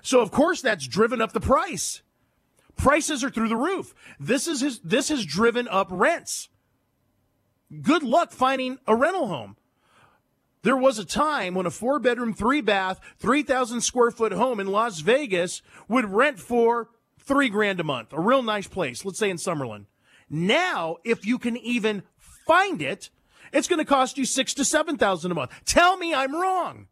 So 0.00 0.20
of 0.20 0.32
course 0.32 0.62
that's 0.62 0.88
driven 0.88 1.20
up 1.20 1.32
the 1.32 1.40
price. 1.40 2.02
Prices 2.76 3.22
are 3.22 3.30
through 3.30 3.48
the 3.48 3.56
roof. 3.56 3.94
This 4.18 4.48
is 4.48 4.62
his, 4.62 4.80
this 4.80 5.10
has 5.10 5.24
driven 5.24 5.68
up 5.68 5.88
rents. 5.90 6.48
Good 7.80 8.02
luck 8.02 8.32
finding 8.32 8.78
a 8.86 8.94
rental 8.94 9.28
home. 9.28 9.56
There 10.62 10.76
was 10.76 10.98
a 10.98 11.04
time 11.04 11.54
when 11.54 11.66
a 11.66 11.70
four 11.70 11.98
bedroom, 11.98 12.34
three 12.34 12.60
bath, 12.60 13.00
3,000 13.18 13.80
square 13.80 14.10
foot 14.10 14.32
home 14.32 14.60
in 14.60 14.68
Las 14.68 15.00
Vegas 15.00 15.62
would 15.88 16.04
rent 16.04 16.38
for 16.38 16.90
three 17.18 17.48
grand 17.48 17.80
a 17.80 17.84
month, 17.84 18.12
a 18.12 18.20
real 18.20 18.42
nice 18.42 18.68
place, 18.68 19.04
let's 19.04 19.18
say 19.18 19.30
in 19.30 19.38
Summerlin. 19.38 19.86
Now, 20.28 20.98
if 21.04 21.26
you 21.26 21.38
can 21.38 21.56
even 21.56 22.02
find 22.46 22.80
it, 22.80 23.10
it's 23.52 23.68
going 23.68 23.78
to 23.78 23.84
cost 23.84 24.18
you 24.18 24.24
six 24.24 24.54
to 24.54 24.64
7,000 24.64 25.30
a 25.30 25.34
month. 25.34 25.50
Tell 25.64 25.96
me 25.96 26.14
I'm 26.14 26.34
wrong 26.34 26.88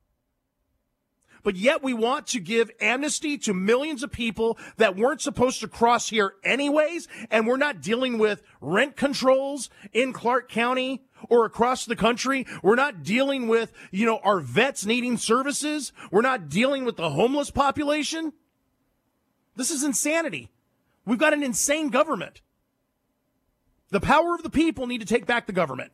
but 1.42 1.56
yet 1.56 1.82
we 1.82 1.94
want 1.94 2.26
to 2.28 2.40
give 2.40 2.70
amnesty 2.80 3.38
to 3.38 3.54
millions 3.54 4.02
of 4.02 4.12
people 4.12 4.58
that 4.76 4.96
weren't 4.96 5.20
supposed 5.20 5.60
to 5.60 5.68
cross 5.68 6.08
here 6.08 6.34
anyways, 6.44 7.08
and 7.30 7.46
we're 7.46 7.56
not 7.56 7.80
dealing 7.80 8.18
with 8.18 8.42
rent 8.60 8.96
controls 8.96 9.70
in 9.92 10.12
Clark 10.12 10.48
County 10.48 11.04
or 11.28 11.44
across 11.44 11.84
the 11.84 11.96
country. 11.96 12.46
We're 12.62 12.76
not 12.76 13.02
dealing 13.02 13.48
with, 13.48 13.72
you 13.90 14.06
know, 14.06 14.18
our 14.22 14.40
vets 14.40 14.86
needing 14.86 15.16
services. 15.16 15.92
We're 16.10 16.22
not 16.22 16.48
dealing 16.48 16.84
with 16.84 16.96
the 16.96 17.10
homeless 17.10 17.50
population. 17.50 18.32
This 19.56 19.70
is 19.70 19.82
insanity. 19.82 20.50
We've 21.04 21.18
got 21.18 21.32
an 21.32 21.42
insane 21.42 21.88
government. 21.88 22.40
The 23.90 24.00
power 24.00 24.34
of 24.34 24.42
the 24.42 24.50
people 24.50 24.86
need 24.86 25.00
to 25.00 25.06
take 25.06 25.26
back 25.26 25.46
the 25.46 25.52
government. 25.52 25.92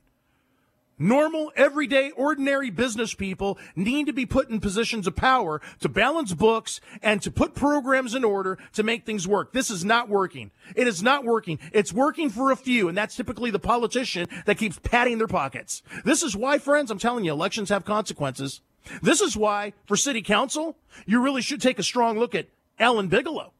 Normal, 0.98 1.52
everyday, 1.56 2.10
ordinary 2.12 2.70
business 2.70 3.12
people 3.12 3.58
need 3.74 4.06
to 4.06 4.14
be 4.14 4.24
put 4.24 4.48
in 4.48 4.60
positions 4.60 5.06
of 5.06 5.14
power 5.14 5.60
to 5.80 5.90
balance 5.90 6.32
books 6.32 6.80
and 7.02 7.20
to 7.20 7.30
put 7.30 7.54
programs 7.54 8.14
in 8.14 8.24
order 8.24 8.56
to 8.72 8.82
make 8.82 9.04
things 9.04 9.28
work. 9.28 9.52
This 9.52 9.70
is 9.70 9.84
not 9.84 10.08
working. 10.08 10.52
It 10.74 10.88
is 10.88 11.02
not 11.02 11.22
working. 11.22 11.58
It's 11.72 11.92
working 11.92 12.30
for 12.30 12.50
a 12.50 12.56
few, 12.56 12.88
and 12.88 12.96
that's 12.96 13.14
typically 13.14 13.50
the 13.50 13.58
politician 13.58 14.26
that 14.46 14.56
keeps 14.56 14.78
patting 14.82 15.18
their 15.18 15.26
pockets. 15.26 15.82
This 16.04 16.22
is 16.22 16.34
why, 16.34 16.56
friends, 16.56 16.90
I'm 16.90 16.98
telling 16.98 17.26
you, 17.26 17.32
elections 17.32 17.68
have 17.68 17.84
consequences. 17.84 18.62
This 19.02 19.20
is 19.20 19.36
why, 19.36 19.74
for 19.84 19.96
city 19.96 20.22
council, 20.22 20.78
you 21.04 21.20
really 21.20 21.42
should 21.42 21.60
take 21.60 21.78
a 21.78 21.82
strong 21.82 22.18
look 22.18 22.34
at 22.34 22.48
Alan 22.78 23.08
Bigelow. 23.08 23.52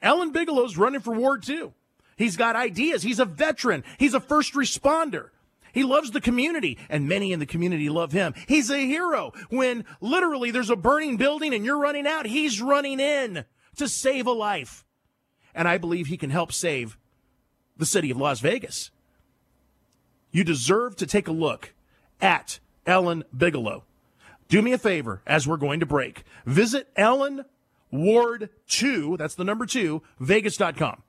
Alan 0.00 0.30
Bigelow's 0.30 0.76
running 0.76 1.00
for 1.00 1.14
Ward 1.14 1.42
2. 1.42 1.72
He's 2.16 2.36
got 2.36 2.54
ideas. 2.54 3.02
He's 3.02 3.18
a 3.18 3.24
veteran. 3.24 3.82
He's 3.98 4.14
a 4.14 4.20
first 4.20 4.54
responder. 4.54 5.30
He 5.72 5.84
loves 5.84 6.10
the 6.10 6.20
community, 6.20 6.78
and 6.88 7.08
many 7.08 7.32
in 7.32 7.40
the 7.40 7.46
community 7.46 7.88
love 7.88 8.12
him. 8.12 8.34
He's 8.46 8.70
a 8.70 8.78
hero. 8.78 9.32
When 9.50 9.84
literally 10.00 10.50
there's 10.50 10.70
a 10.70 10.76
burning 10.76 11.16
building 11.16 11.54
and 11.54 11.64
you're 11.64 11.78
running 11.78 12.06
out, 12.06 12.26
he's 12.26 12.60
running 12.60 13.00
in 13.00 13.44
to 13.76 13.88
save 13.88 14.26
a 14.26 14.32
life. 14.32 14.84
And 15.54 15.66
I 15.66 15.78
believe 15.78 16.06
he 16.06 16.16
can 16.16 16.30
help 16.30 16.52
save 16.52 16.96
the 17.76 17.86
city 17.86 18.10
of 18.10 18.16
Las 18.16 18.40
Vegas. 18.40 18.90
You 20.30 20.44
deserve 20.44 20.96
to 20.96 21.06
take 21.06 21.28
a 21.28 21.32
look 21.32 21.72
at 22.20 22.58
Alan 22.86 23.24
Bigelow. 23.36 23.84
Do 24.48 24.62
me 24.62 24.72
a 24.72 24.78
favor 24.78 25.22
as 25.26 25.46
we're 25.46 25.56
going 25.56 25.80
to 25.80 25.86
break. 25.86 26.24
Visit 26.46 26.88
Ellen 26.96 27.44
Ward 27.90 28.50
2, 28.68 29.16
that's 29.16 29.34
the 29.34 29.44
number 29.44 29.66
2, 29.66 30.02
vegas.com. 30.20 31.02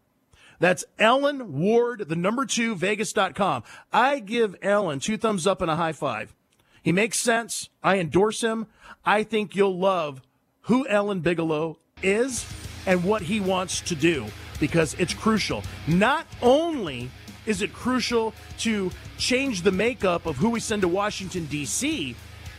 That's 0.59 0.83
Ellen 0.97 1.59
Ward, 1.59 2.09
the 2.09 2.15
number 2.15 2.45
two, 2.45 2.75
Vegas.com. 2.75 3.63
I 3.91 4.19
give 4.19 4.55
Ellen 4.61 4.99
two 4.99 5.17
thumbs 5.17 5.47
up 5.47 5.61
and 5.61 5.71
a 5.71 5.75
high 5.75 5.93
five. 5.93 6.35
He 6.83 6.91
makes 6.91 7.19
sense. 7.19 7.69
I 7.83 7.97
endorse 7.97 8.41
him. 8.41 8.67
I 9.05 9.23
think 9.23 9.55
you'll 9.55 9.77
love 9.77 10.21
who 10.61 10.87
Alan 10.87 11.21
Bigelow 11.21 11.79
is 12.03 12.45
and 12.85 13.03
what 13.03 13.21
he 13.21 13.39
wants 13.39 13.81
to 13.81 13.95
do 13.95 14.25
because 14.59 14.93
it's 14.95 15.13
crucial. 15.13 15.63
Not 15.87 16.25
only 16.41 17.09
is 17.45 17.61
it 17.61 17.73
crucial 17.73 18.33
to 18.59 18.91
change 19.17 19.61
the 19.61 19.71
makeup 19.71 20.25
of 20.25 20.37
who 20.37 20.49
we 20.49 20.59
send 20.59 20.81
to 20.81 20.87
Washington, 20.87 21.45
D.C., 21.45 22.15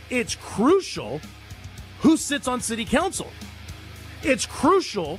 it's 0.09 0.35
crucial 0.35 1.21
who 2.01 2.17
sits 2.17 2.49
on 2.49 2.61
city 2.61 2.85
council. 2.85 3.31
It's 4.23 4.47
crucial 4.47 5.19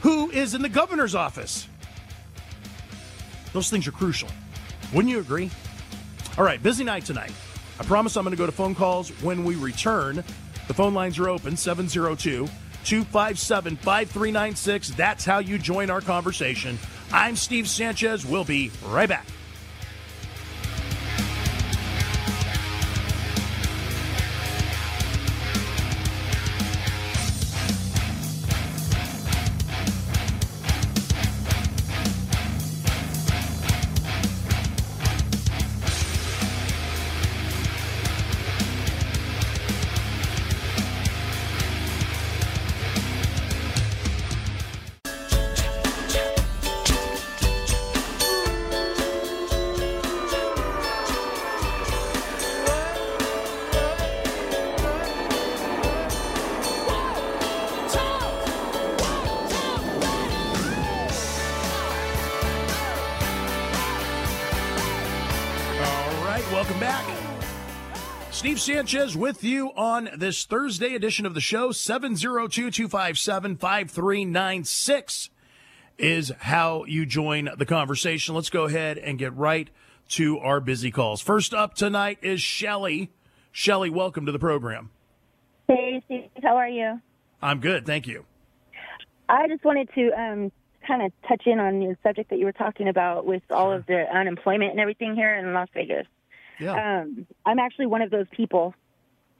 who 0.00 0.30
is 0.30 0.54
in 0.54 0.62
the 0.62 0.68
governor's 0.68 1.14
office. 1.14 1.68
Those 3.52 3.70
things 3.70 3.86
are 3.86 3.92
crucial. 3.92 4.28
Wouldn't 4.92 5.10
you 5.10 5.20
agree? 5.20 5.50
All 6.36 6.44
right, 6.44 6.62
busy 6.62 6.84
night 6.84 7.04
tonight. 7.04 7.32
I 7.80 7.84
promise 7.84 8.16
I'm 8.16 8.24
going 8.24 8.36
to 8.36 8.38
go 8.38 8.46
to 8.46 8.52
phone 8.52 8.74
calls 8.74 9.10
when 9.22 9.44
we 9.44 9.54
return. 9.54 10.22
The 10.66 10.74
phone 10.74 10.94
lines 10.94 11.18
are 11.18 11.28
open 11.28 11.56
702 11.56 12.48
257 12.84 13.76
5396. 13.76 14.90
That's 14.90 15.24
how 15.24 15.38
you 15.38 15.58
join 15.58 15.90
our 15.90 16.00
conversation. 16.00 16.78
I'm 17.12 17.36
Steve 17.36 17.68
Sanchez. 17.68 18.24
We'll 18.24 18.44
be 18.44 18.70
right 18.86 19.08
back. 19.08 19.26
Sanchez 68.68 69.16
with 69.16 69.42
you 69.42 69.68
on 69.76 70.10
this 70.14 70.44
Thursday 70.44 70.94
edition 70.94 71.24
of 71.24 71.32
the 71.32 71.40
show. 71.40 71.72
702 71.72 72.70
257 72.70 73.56
5396 73.56 75.30
is 75.96 76.30
how 76.40 76.84
you 76.84 77.06
join 77.06 77.48
the 77.56 77.64
conversation. 77.64 78.34
Let's 78.34 78.50
go 78.50 78.64
ahead 78.64 78.98
and 78.98 79.18
get 79.18 79.34
right 79.34 79.70
to 80.10 80.38
our 80.40 80.60
busy 80.60 80.90
calls. 80.90 81.22
First 81.22 81.54
up 81.54 81.76
tonight 81.76 82.18
is 82.20 82.42
Shelly. 82.42 83.10
Shelly, 83.52 83.88
welcome 83.88 84.26
to 84.26 84.32
the 84.32 84.38
program. 84.38 84.90
Hey, 85.66 86.02
Steve. 86.04 86.28
How 86.42 86.58
are 86.58 86.68
you? 86.68 87.00
I'm 87.40 87.60
good, 87.60 87.86
thank 87.86 88.06
you. 88.06 88.26
I 89.30 89.48
just 89.48 89.64
wanted 89.64 89.88
to 89.94 90.10
um, 90.10 90.52
kind 90.86 91.00
of 91.00 91.12
touch 91.26 91.46
in 91.46 91.58
on 91.58 91.80
the 91.80 91.96
subject 92.02 92.28
that 92.28 92.38
you 92.38 92.44
were 92.44 92.52
talking 92.52 92.88
about 92.88 93.24
with 93.24 93.44
all 93.48 93.72
of 93.72 93.86
the 93.86 94.04
unemployment 94.14 94.72
and 94.72 94.80
everything 94.80 95.14
here 95.14 95.34
in 95.36 95.54
Las 95.54 95.68
Vegas. 95.72 96.06
Yeah. 96.60 97.00
Um, 97.02 97.26
I'm 97.46 97.58
actually 97.58 97.86
one 97.86 98.02
of 98.02 98.10
those 98.10 98.26
people 98.30 98.74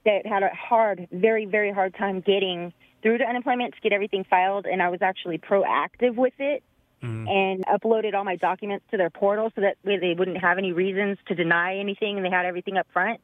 that 0.04 0.26
had 0.26 0.42
a 0.42 0.50
hard, 0.54 1.08
very, 1.12 1.44
very 1.46 1.72
hard 1.72 1.94
time 1.94 2.20
getting 2.20 2.72
through 3.02 3.18
to 3.18 3.24
unemployment 3.24 3.74
to 3.74 3.80
get 3.80 3.92
everything 3.92 4.24
filed, 4.28 4.66
and 4.66 4.82
I 4.82 4.88
was 4.88 5.02
actually 5.02 5.38
proactive 5.38 6.14
with 6.16 6.34
it 6.38 6.62
and 7.00 7.64
uploaded 7.66 8.14
all 8.14 8.24
my 8.24 8.34
documents 8.34 8.84
to 8.90 8.96
their 8.96 9.08
portal 9.10 9.52
so 9.54 9.60
that 9.60 9.76
way 9.84 9.98
they 9.98 10.14
wouldn't 10.18 10.38
have 10.38 10.58
any 10.58 10.72
reasons 10.72 11.16
to 11.28 11.34
deny 11.36 11.76
anything, 11.78 12.16
and 12.16 12.24
they 12.26 12.30
had 12.30 12.44
everything 12.44 12.76
up 12.76 12.88
front. 12.92 13.20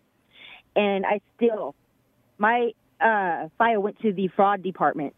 And 0.76 1.04
I 1.04 1.20
still, 1.37 1.74
my 2.38 2.70
uh, 3.00 3.48
file 3.59 3.80
went 3.83 3.98
to 4.02 4.12
the 4.12 4.28
fraud 4.28 4.62
department, 4.62 5.14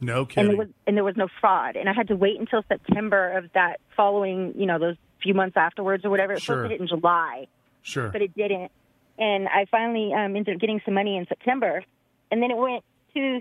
no 0.00 0.20
and 0.20 0.28
kidding. 0.30 0.48
there 0.48 0.56
was 0.56 0.68
and 0.86 0.96
there 0.96 1.04
was 1.04 1.16
no 1.16 1.28
fraud, 1.40 1.76
and 1.76 1.86
I 1.88 1.92
had 1.92 2.08
to 2.08 2.16
wait 2.16 2.40
until 2.40 2.62
September 2.66 3.36
of 3.36 3.52
that 3.52 3.78
following, 3.94 4.54
you 4.56 4.64
know, 4.66 4.78
those 4.78 4.96
few 5.22 5.34
months 5.34 5.56
afterwards 5.56 6.04
or 6.04 6.10
whatever. 6.10 6.32
It 6.32 6.36
was 6.36 6.42
Sure. 6.44 6.56
supposed 6.56 6.70
to 6.70 6.72
hit 6.74 6.80
in 6.80 6.88
July 6.88 7.46
sure. 7.84 8.08
but 8.08 8.20
it 8.20 8.34
didn't. 8.34 8.72
And 9.16 9.46
I 9.48 9.66
finally 9.70 10.12
um, 10.12 10.34
ended 10.34 10.56
up 10.56 10.60
getting 10.60 10.80
some 10.84 10.94
money 10.94 11.16
in 11.16 11.26
September, 11.28 11.84
and 12.32 12.42
then 12.42 12.50
it 12.50 12.56
went 12.56 12.82
to 13.14 13.40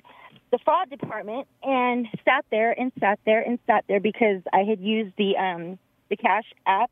the 0.51 0.59
fraud 0.63 0.87
department 0.91 1.47
and 1.63 2.07
sat 2.23 2.45
there 2.51 2.71
and 2.79 2.91
sat 2.99 3.17
there 3.25 3.41
and 3.41 3.57
sat 3.65 3.83
there 3.87 3.99
because 3.99 4.43
I 4.53 4.59
had 4.59 4.79
used 4.79 5.15
the 5.17 5.35
um, 5.37 5.79
the 6.11 6.15
Cash 6.15 6.45
app 6.67 6.91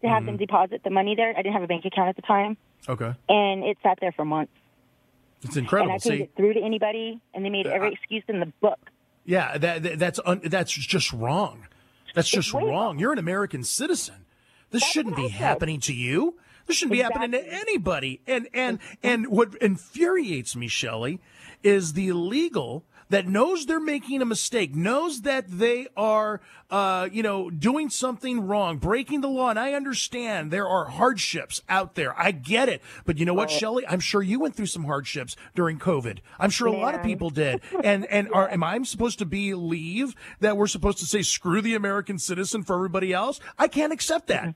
to 0.00 0.08
have 0.08 0.18
Mm-hmm. 0.22 0.26
them 0.26 0.36
deposit 0.38 0.82
the 0.84 0.88
money 0.90 1.14
there. 1.14 1.30
I 1.36 1.42
didn't 1.42 1.52
have 1.52 1.62
a 1.62 1.66
bank 1.66 1.84
account 1.84 2.08
at 2.08 2.16
the 2.16 2.22
time, 2.22 2.56
okay. 2.88 3.12
and 3.28 3.62
it 3.62 3.76
sat 3.82 3.98
there 4.00 4.12
for 4.12 4.24
months. 4.24 4.52
It's 5.42 5.56
incredible. 5.56 5.92
And. 5.92 6.00
I 6.00 6.02
couldn't 6.02 6.16
See, 6.16 6.22
get 6.24 6.36
through 6.36 6.54
to 6.54 6.60
anybody, 6.62 7.20
and 7.34 7.44
they 7.44 7.50
made 7.50 7.66
every 7.66 7.92
excuse 7.92 8.24
in 8.28 8.40
the 8.40 8.46
book. 8.62 8.78
yeah, 9.26 9.58
that, 9.58 9.82
that- 9.82 9.98
that's 9.98 10.20
un, 10.24 10.40
that's 10.44 10.72
just 10.72 11.12
wrong. 11.12 11.66
That's 12.14 12.30
just 12.30 12.54
wrong. 12.54 12.98
You're 12.98 13.12
an 13.12 13.18
American 13.18 13.64
citizen. 13.64 14.24
This 14.70 14.82
shouldn't 14.84 15.16
be 15.16 15.26
I 15.26 15.28
happening 15.28 15.80
to 15.80 15.92
you. 15.92 16.36
This 16.66 16.76
shouldn't 16.76 16.92
be 16.92 17.02
happening 17.02 17.32
to 17.32 17.46
anybody. 17.46 18.20
And 18.26 18.48
and 18.54 18.78
and 19.02 19.28
what 19.28 19.54
infuriates 19.56 20.56
me, 20.56 20.68
Shelley, 20.68 21.20
is 21.62 21.92
the 21.94 22.12
legal 22.12 22.84
that 23.10 23.28
knows 23.28 23.66
they're 23.66 23.80
making 23.80 24.22
a 24.22 24.24
mistake, 24.24 24.74
knows 24.74 25.22
that 25.22 25.44
they 25.48 25.86
are, 25.96 26.40
uh, 26.70 27.08
you 27.12 27.22
know, 27.22 27.50
doing 27.50 27.90
something 27.90 28.46
wrong, 28.46 28.78
breaking 28.78 29.20
the 29.20 29.28
law. 29.28 29.50
And 29.50 29.58
I 29.58 29.74
understand 29.74 30.50
there 30.50 30.68
are 30.68 30.86
hardships 30.86 31.62
out 31.68 31.94
there. 31.94 32.18
I 32.18 32.30
get 32.30 32.68
it. 32.68 32.82
But 33.04 33.18
you 33.18 33.26
know 33.26 33.34
what, 33.34 33.50
Shelley? 33.50 33.86
I'm 33.86 34.00
sure 34.00 34.22
you 34.22 34.40
went 34.40 34.56
through 34.56 34.66
some 34.66 34.84
hardships 34.84 35.36
during 35.54 35.78
COVID. 35.78 36.18
I'm 36.38 36.50
sure 36.50 36.66
a 36.66 36.72
lot 36.72 36.94
of 36.94 37.02
people 37.02 37.30
did. 37.30 37.60
And 37.84 38.06
and 38.06 38.28
are 38.32 38.48
am 38.48 38.62
I 38.62 38.80
supposed 38.82 39.18
to 39.18 39.26
believe 39.26 40.14
that 40.40 40.56
we're 40.56 40.66
supposed 40.66 40.98
to 40.98 41.06
say 41.06 41.22
screw 41.22 41.60
the 41.60 41.74
American 41.74 42.18
citizen 42.18 42.62
for 42.62 42.74
everybody 42.76 43.12
else? 43.12 43.40
I 43.58 43.68
can't 43.68 43.92
accept 43.92 44.28
that. 44.28 44.54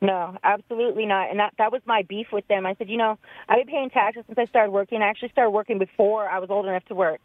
No, 0.00 0.36
absolutely 0.44 1.06
not. 1.06 1.30
And 1.30 1.40
that 1.40 1.54
that 1.58 1.72
was 1.72 1.82
my 1.84 2.02
beef 2.08 2.28
with 2.32 2.46
them. 2.46 2.66
I 2.66 2.74
said, 2.76 2.88
you 2.88 2.96
know, 2.96 3.18
I've 3.48 3.58
been 3.58 3.66
paying 3.74 3.90
taxes 3.90 4.24
since 4.26 4.38
I 4.38 4.44
started 4.46 4.70
working. 4.70 5.02
I 5.02 5.08
actually 5.08 5.30
started 5.30 5.50
working 5.50 5.78
before 5.78 6.28
I 6.28 6.38
was 6.38 6.50
old 6.50 6.66
enough 6.66 6.84
to 6.86 6.94
work, 6.94 7.20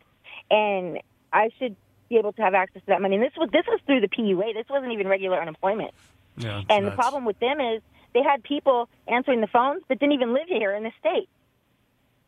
and 0.49 0.99
I 1.31 1.49
should 1.59 1.75
be 2.09 2.17
able 2.17 2.33
to 2.33 2.41
have 2.41 2.53
access 2.55 2.81
to 2.81 2.87
that 2.87 3.01
money. 3.01 3.15
And 3.15 3.23
this 3.23 3.33
was 3.37 3.49
this 3.51 3.65
was 3.67 3.79
through 3.85 4.01
the 4.01 4.07
PUA. 4.07 4.53
This 4.55 4.65
wasn't 4.69 4.91
even 4.91 5.07
regular 5.07 5.39
unemployment. 5.39 5.91
Yeah, 6.37 6.63
And 6.67 6.87
the 6.87 6.91
problem 6.91 7.25
with 7.25 7.39
them 7.39 7.59
is 7.61 7.83
they 8.15 8.23
had 8.23 8.41
people 8.43 8.89
answering 9.07 9.41
the 9.41 9.47
phones 9.47 9.83
that 9.87 9.99
didn't 9.99 10.13
even 10.13 10.33
live 10.33 10.47
here 10.47 10.73
in 10.73 10.81
the 10.83 10.91
state. 10.99 11.29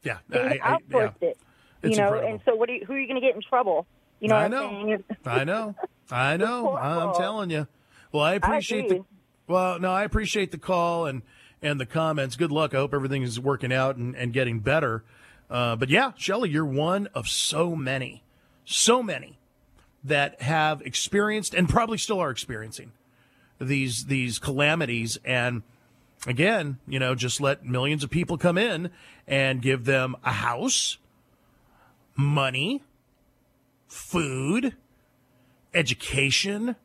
yeah, 0.04 0.20
They 0.30 0.40
I- 0.40 0.60
I- 0.76 0.78
yeah. 0.92 1.10
it. 1.22 1.38
You 1.82 1.90
It's 1.90 1.98
know, 1.98 2.06
incredible. 2.06 2.30
and 2.30 2.42
so 2.46 2.56
what? 2.56 2.70
Are 2.70 2.74
you, 2.76 2.86
who 2.86 2.94
are 2.94 3.00
you 3.00 3.08
going 3.08 3.20
to 3.20 3.26
get 3.28 3.36
in 3.36 3.42
trouble? 3.42 3.88
You 4.20 4.30
know 4.30 4.36
I 4.36 4.48
know. 4.48 4.98
I 5.26 5.44
know. 5.44 5.76
I 6.12 6.38
know. 6.44 6.78
I'm 6.78 7.14
telling 7.16 7.50
you. 7.50 7.68
Well, 8.12 8.24
I 8.24 8.36
appreciate 8.36 8.90
the 8.90 8.96
agree. 8.96 9.06
Well, 9.48 9.80
no, 9.80 9.92
I 9.92 10.04
appreciate 10.04 10.52
the 10.52 10.58
call 10.58 11.06
and 11.06 11.22
and 11.62 11.80
the 11.80 11.86
comments. 11.86 12.36
Good 12.36 12.52
luck. 12.52 12.74
I 12.74 12.78
hope 12.78 12.94
everything 12.94 13.24
is 13.24 13.40
working 13.40 13.74
out 13.74 13.96
and, 13.96 14.16
and 14.16 14.34
getting 14.34 14.60
better. 14.60 15.04
Uh, 15.50 15.76
but 15.76 15.90
yeah, 15.90 16.12
Shelley, 16.16 16.50
you're 16.50 16.66
one 16.66 17.08
of 17.14 17.28
so 17.28 17.76
many, 17.76 18.24
so 18.66 19.02
many 19.02 19.38
that 20.04 20.42
have 20.42 20.82
experienced 20.82 21.54
and 21.54 21.68
probably 21.68 21.98
still 21.98 22.20
are 22.20 22.30
experiencing 22.30 22.92
these 23.60 24.06
these 24.06 24.38
calamities 24.38 25.18
and 25.24 25.64
again, 26.28 26.80
you 26.88 27.00
know, 27.00 27.16
just 27.16 27.40
let 27.40 27.66
millions 27.66 28.04
of 28.04 28.10
people 28.10 28.38
come 28.38 28.58
in 28.58 28.90
and 29.28 29.62
give 29.62 29.86
them 29.86 30.16
a 30.24 30.32
house, 30.32 30.98
money, 32.16 32.84
food, 33.88 34.76
education, 35.74 36.76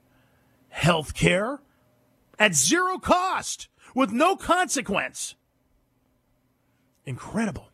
health 0.68 1.14
care 1.14 1.60
at 2.40 2.54
zero 2.54 2.98
cost 2.98 3.68
with 3.94 4.10
no 4.10 4.34
consequence. 4.34 5.36
Incredible. 7.04 7.68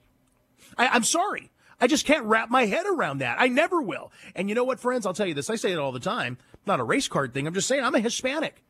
I, 0.77 0.89
I'm 0.89 1.05
sorry. 1.05 1.53
I 1.81 1.87
just 1.87 2.07
can't 2.07 2.25
wrap 2.25 2.51
my 2.51 2.67
head 2.67 2.87
around 2.87 3.19
that. 3.19 3.37
I 3.39 3.49
never 3.49 3.81
will. 3.81 4.11
And 4.35 4.49
you 4.49 4.55
know 4.55 4.65
what, 4.65 4.81
friends? 4.81 5.07
I'll 5.07 5.15
tell 5.15 5.27
you 5.27 5.35
this. 5.35 5.51
I 5.51 5.57
say 5.57 5.73
it 5.73 5.79
all 5.79 5.93
the 5.93 6.01
time. 6.01 6.39
Not 6.67 6.81
a 6.81 6.85
race 6.85 7.07
card 7.07 7.33
thing. 7.33 7.47
I'm 7.47 7.55
just 7.55 7.69
saying 7.69 7.85
I'm 7.85 7.95
a 7.95 8.01
Hispanic. 8.01 8.63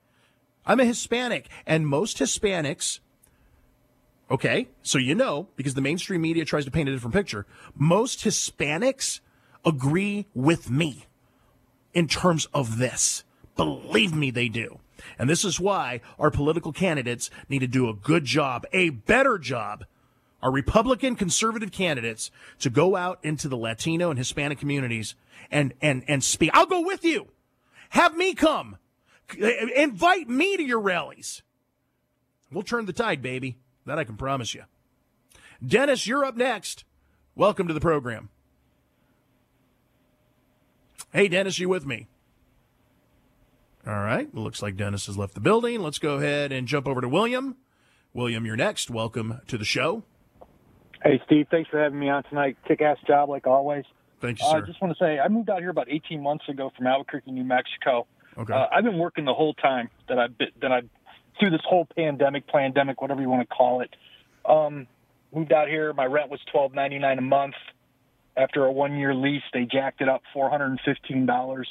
I'm 0.66 0.80
a 0.80 0.84
Hispanic. 0.84 1.48
And 1.66 1.86
most 1.86 2.18
Hispanics, 2.18 2.98
okay, 4.30 4.68
so 4.82 4.98
you 4.98 5.14
know, 5.14 5.48
because 5.56 5.74
the 5.74 5.80
mainstream 5.80 6.20
media 6.20 6.44
tries 6.44 6.64
to 6.64 6.70
paint 6.70 6.88
a 6.88 6.92
different 6.92 7.14
picture, 7.14 7.46
most 7.76 8.24
Hispanics 8.24 9.20
agree 9.64 10.26
with 10.34 10.68
me 10.68 11.06
in 11.94 12.08
terms 12.08 12.46
of 12.52 12.78
this. 12.78 13.24
Believe 13.54 14.14
me, 14.14 14.30
they 14.30 14.48
do. 14.48 14.80
And 15.18 15.28
this 15.28 15.44
is 15.44 15.60
why 15.60 16.00
our 16.18 16.30
political 16.30 16.72
candidates 16.72 17.30
need 17.48 17.60
to 17.60 17.66
do 17.66 17.88
a 17.88 17.94
good 17.94 18.24
job, 18.24 18.66
a 18.72 18.90
better 18.90 19.38
job. 19.38 19.84
Our 20.42 20.52
Republican 20.52 21.16
conservative 21.16 21.72
candidates 21.72 22.30
to 22.60 22.70
go 22.70 22.94
out 22.94 23.18
into 23.22 23.48
the 23.48 23.56
Latino 23.56 24.10
and 24.10 24.18
Hispanic 24.18 24.58
communities 24.58 25.14
and, 25.50 25.72
and, 25.80 26.04
and 26.06 26.22
speak. 26.22 26.50
I'll 26.52 26.66
go 26.66 26.82
with 26.82 27.04
you. 27.04 27.28
Have 27.90 28.16
me 28.16 28.34
come. 28.34 28.76
Invite 29.38 30.28
me 30.28 30.56
to 30.56 30.62
your 30.62 30.80
rallies. 30.80 31.42
We'll 32.52 32.62
turn 32.62 32.86
the 32.86 32.92
tide, 32.92 33.22
baby. 33.22 33.56
That 33.86 33.98
I 33.98 34.04
can 34.04 34.16
promise 34.16 34.54
you. 34.54 34.64
Dennis, 35.64 36.06
you're 36.06 36.24
up 36.24 36.36
next. 36.36 36.84
Welcome 37.34 37.68
to 37.68 37.74
the 37.74 37.80
program. 37.80 38.28
Hey, 41.12 41.28
Dennis, 41.28 41.58
you 41.58 41.68
with 41.68 41.86
me? 41.86 42.08
All 43.86 44.00
right. 44.00 44.32
Looks 44.34 44.62
like 44.62 44.76
Dennis 44.76 45.06
has 45.06 45.16
left 45.16 45.34
the 45.34 45.40
building. 45.40 45.80
Let's 45.80 45.98
go 45.98 46.16
ahead 46.16 46.50
and 46.50 46.66
jump 46.66 46.88
over 46.88 47.00
to 47.00 47.08
William. 47.08 47.56
William, 48.12 48.44
you're 48.44 48.56
next. 48.56 48.90
Welcome 48.90 49.40
to 49.46 49.56
the 49.56 49.64
show. 49.64 50.02
Hey, 51.02 51.20
Steve, 51.26 51.46
thanks 51.50 51.70
for 51.70 51.80
having 51.80 52.00
me 52.00 52.08
on 52.08 52.24
tonight. 52.24 52.56
Kick 52.66 52.80
ass 52.82 52.96
job, 53.06 53.28
like 53.28 53.46
always. 53.46 53.84
Thank 54.20 54.40
you, 54.40 54.46
I 54.46 54.60
sir. 54.60 54.66
just 54.66 54.80
want 54.80 54.96
to 54.96 55.04
say, 55.04 55.20
I 55.20 55.28
moved 55.28 55.50
out 55.50 55.60
here 55.60 55.70
about 55.70 55.88
18 55.88 56.22
months 56.22 56.48
ago 56.48 56.72
from 56.76 56.86
Albuquerque, 56.86 57.30
New 57.30 57.44
Mexico. 57.44 58.06
Okay. 58.36 58.52
Uh, 58.52 58.66
I've 58.72 58.84
been 58.84 58.98
working 58.98 59.24
the 59.24 59.34
whole 59.34 59.54
time 59.54 59.90
that 60.08 60.18
I've 60.18 60.36
been, 60.36 60.48
that 60.62 60.72
I've 60.72 60.88
through 61.38 61.50
this 61.50 61.60
whole 61.68 61.86
pandemic, 61.96 62.48
pandemic, 62.48 63.00
whatever 63.00 63.20
you 63.20 63.28
want 63.28 63.48
to 63.48 63.54
call 63.54 63.82
it. 63.82 63.94
Um, 64.44 64.86
moved 65.34 65.52
out 65.52 65.68
here. 65.68 65.92
My 65.92 66.06
rent 66.06 66.30
was 66.30 66.40
12.99 66.54 67.18
a 67.18 67.20
month. 67.20 67.54
After 68.36 68.64
a 68.64 68.72
one 68.72 68.96
year 68.96 69.14
lease, 69.14 69.42
they 69.52 69.64
jacked 69.64 70.00
it 70.00 70.08
up 70.08 70.22
$415. 70.34 71.64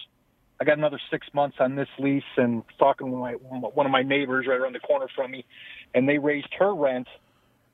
I 0.60 0.64
got 0.64 0.78
another 0.78 1.00
six 1.12 1.28
months 1.34 1.58
on 1.60 1.76
this 1.76 1.90
lease, 2.00 2.24
and 2.38 2.64
talking 2.80 3.12
with 3.12 3.20
my 3.20 3.32
one 3.34 3.86
of 3.86 3.92
my 3.92 4.04
neighbors 4.04 4.46
right 4.48 4.60
around 4.60 4.74
the 4.74 4.80
corner 4.80 5.08
from 5.16 5.32
me, 5.32 5.46
and 5.94 6.08
they 6.08 6.18
raised 6.18 6.48
her 6.60 6.74
rent 6.74 7.08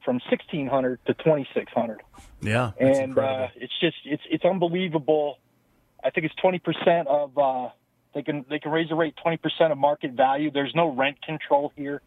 from 0.03 0.15
1600 0.31 0.99
to 1.05 1.13
2600 1.13 2.01
yeah. 2.41 2.71
That's 2.79 2.97
and 2.99 3.09
incredible. 3.09 3.43
uh, 3.45 3.47
it's 3.55 3.73
just 3.79 3.97
it's 4.05 4.23
it's 4.29 4.43
unbelievable. 4.45 5.37
I 6.03 6.09
think 6.09 6.25
it's 6.25 6.35
twenty 6.35 6.57
percent 6.57 7.07
of 7.07 7.37
uh, 7.37 7.69
they 8.15 8.23
can 8.23 8.45
they 8.49 8.57
can 8.57 8.71
raise 8.71 8.89
the 8.89 8.95
rate 8.95 9.13
twenty 9.21 9.37
percent 9.37 9.71
of 9.71 9.77
market 9.77 10.11
value. 10.13 10.49
There's 10.49 10.73
no 10.73 10.89
rent 10.91 11.21
control 11.21 11.71
here, 11.75 12.01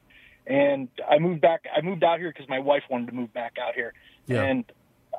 and 0.45 0.89
I 1.09 1.21
moved 1.21 1.41
back. 1.41 1.67
I 1.73 1.83
moved 1.83 2.03
out 2.03 2.19
here 2.19 2.31
because 2.33 2.49
my 2.49 2.59
wife 2.59 2.83
wanted 2.91 3.07
to 3.07 3.13
move 3.13 3.33
back 3.33 3.59
out 3.65 3.75
here, 3.77 3.95
Yeah. 4.27 4.43
and 4.43 4.65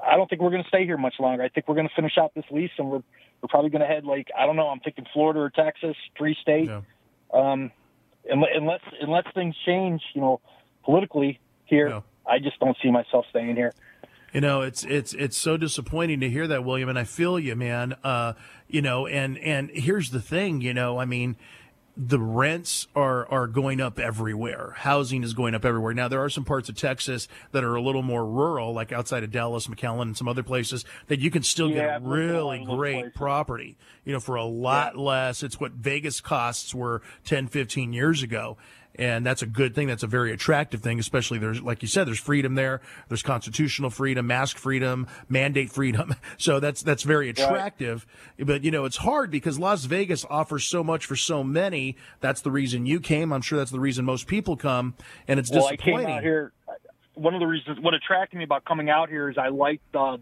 I 0.05 0.17
don't 0.17 0.29
think 0.29 0.41
we're 0.41 0.49
going 0.51 0.63
to 0.63 0.67
stay 0.67 0.83
here 0.85 0.97
much 0.97 1.15
longer. 1.17 1.43
I 1.43 1.47
think 1.47 1.69
we're 1.69 1.75
going 1.75 1.87
to 1.87 1.95
finish 1.95 2.17
out 2.19 2.33
this 2.35 2.43
lease, 2.51 2.71
and 2.77 2.89
we're 2.91 3.03
we're 3.41 3.47
probably 3.49 3.69
going 3.69 3.81
to 3.81 3.87
head 3.87 4.05
like 4.05 4.27
I 4.37 4.45
don't 4.45 4.55
know. 4.55 4.67
I'm 4.67 4.79
thinking 4.79 5.05
Florida 5.13 5.39
or 5.39 5.49
Texas, 5.49 5.95
free 6.17 6.35
state. 6.41 6.67
Yeah. 6.67 6.81
Um, 7.33 7.71
unless 8.29 8.81
unless 9.01 9.25
things 9.33 9.55
change, 9.65 10.01
you 10.13 10.21
know, 10.21 10.41
politically 10.83 11.39
here, 11.65 11.89
Yeah. 11.89 12.01
I 12.27 12.39
just 12.39 12.59
don't 12.59 12.77
see 12.81 12.91
myself 12.91 13.25
staying 13.29 13.55
here. 13.55 13.73
You 14.33 14.41
know, 14.41 14.61
it's 14.61 14.83
it's 14.83 15.13
it's 15.13 15.37
so 15.37 15.55
disappointing 15.57 16.19
to 16.19 16.29
hear 16.29 16.47
that, 16.47 16.65
William, 16.65 16.89
and 16.89 16.99
I 16.99 17.03
feel 17.05 17.39
you, 17.39 17.55
man. 17.55 17.95
Uh, 18.03 18.33
you 18.67 18.81
know, 18.81 19.07
and 19.07 19.37
and 19.37 19.69
here's 19.69 20.09
the 20.09 20.19
thing, 20.19 20.59
you 20.61 20.73
know, 20.73 20.97
I 20.97 21.05
mean, 21.05 21.37
the 21.97 22.19
rents 22.19 22.87
are 22.95 23.25
are 23.31 23.47
going 23.47 23.79
up 23.79 23.99
everywhere. 23.99 24.73
Housing 24.77 25.23
is 25.23 25.33
going 25.33 25.55
up 25.55 25.63
everywhere. 25.63 25.93
Now 25.93 26.07
there 26.07 26.21
are 26.23 26.29
some 26.29 26.43
parts 26.43 26.67
of 26.67 26.75
Texas 26.75 27.27
that 27.51 27.63
are 27.63 27.75
a 27.75 27.81
little 27.81 28.01
more 28.01 28.25
rural, 28.25 28.73
like 28.73 28.91
outside 28.91 29.23
of 29.23 29.31
Dallas, 29.31 29.67
McAllen, 29.67 30.01
and 30.03 30.17
some 30.17 30.27
other 30.27 30.43
places 30.43 30.83
that 31.07 31.19
you 31.19 31.31
can 31.31 31.43
still 31.43 31.69
Yeah, 31.69 31.75
get 31.75 31.89
I've 31.95 32.03
looked 32.05 32.19
at 32.21 32.29
a 32.29 32.33
really 32.33 32.65
great 32.65 32.95
places. 32.95 33.13
property, 33.15 33.77
you 34.03 34.11
know, 34.13 34.19
for 34.19 34.35
a 34.35 34.43
lot 34.45 34.97
less. 34.97 35.41
It's 35.41 35.59
what 35.59 35.71
Vegas 35.71 36.19
costs 36.21 36.75
were 36.75 37.01
10, 37.23 37.47
15 37.47 37.93
years 37.93 38.21
ago. 38.23 38.57
And 38.97 39.25
that's 39.25 39.41
a 39.41 39.45
good 39.45 39.75
thing. 39.75 39.87
That's 39.87 40.03
a 40.03 40.07
very 40.07 40.31
attractive 40.31 40.81
thing, 40.81 40.99
especially 40.99 41.37
there's, 41.37 41.61
like 41.61 41.81
you 41.81 41.87
said, 41.87 42.07
there's 42.07 42.19
freedom 42.19 42.55
there. 42.55 42.81
There's 43.09 43.23
constitutional 43.23 43.89
freedom, 43.89 44.27
mask 44.27 44.57
freedom, 44.57 45.07
mandate 45.29 45.71
freedom. 45.71 46.15
So 46.37 46.59
that's, 46.59 46.81
that's 46.81 47.03
very 47.03 47.29
attractive. 47.29 48.05
But, 48.37 48.63
you 48.63 48.71
know, 48.71 48.85
it's 48.85 48.97
hard 48.97 49.31
because 49.31 49.57
Las 49.57 49.85
Vegas 49.85 50.25
offers 50.29 50.65
so 50.65 50.83
much 50.83 51.05
for 51.05 51.15
so 51.15 51.43
many. 51.43 51.95
That's 52.19 52.41
the 52.41 52.51
reason 52.51 52.85
you 52.85 52.99
came. 52.99 53.31
I'm 53.31 53.41
sure 53.41 53.57
that's 53.57 53.71
the 53.71 53.79
reason 53.79 54.05
most 54.05 54.27
people 54.27 54.57
come. 54.57 54.95
And 55.27 55.39
it's 55.39 55.49
Well, 55.51 55.67
I 55.67 55.77
came 55.77 56.05
out 56.05 56.21
here. 56.21 56.51
One 57.13 57.33
of 57.33 57.39
the 57.39 57.47
reasons, 57.47 57.79
what 57.79 57.93
attracted 57.93 58.37
me 58.37 58.43
about 58.43 58.65
coming 58.65 58.89
out 58.89 59.09
here 59.09 59.29
is 59.29 59.37
I 59.37 59.47
liked 59.47 59.95
uh, 59.95 60.17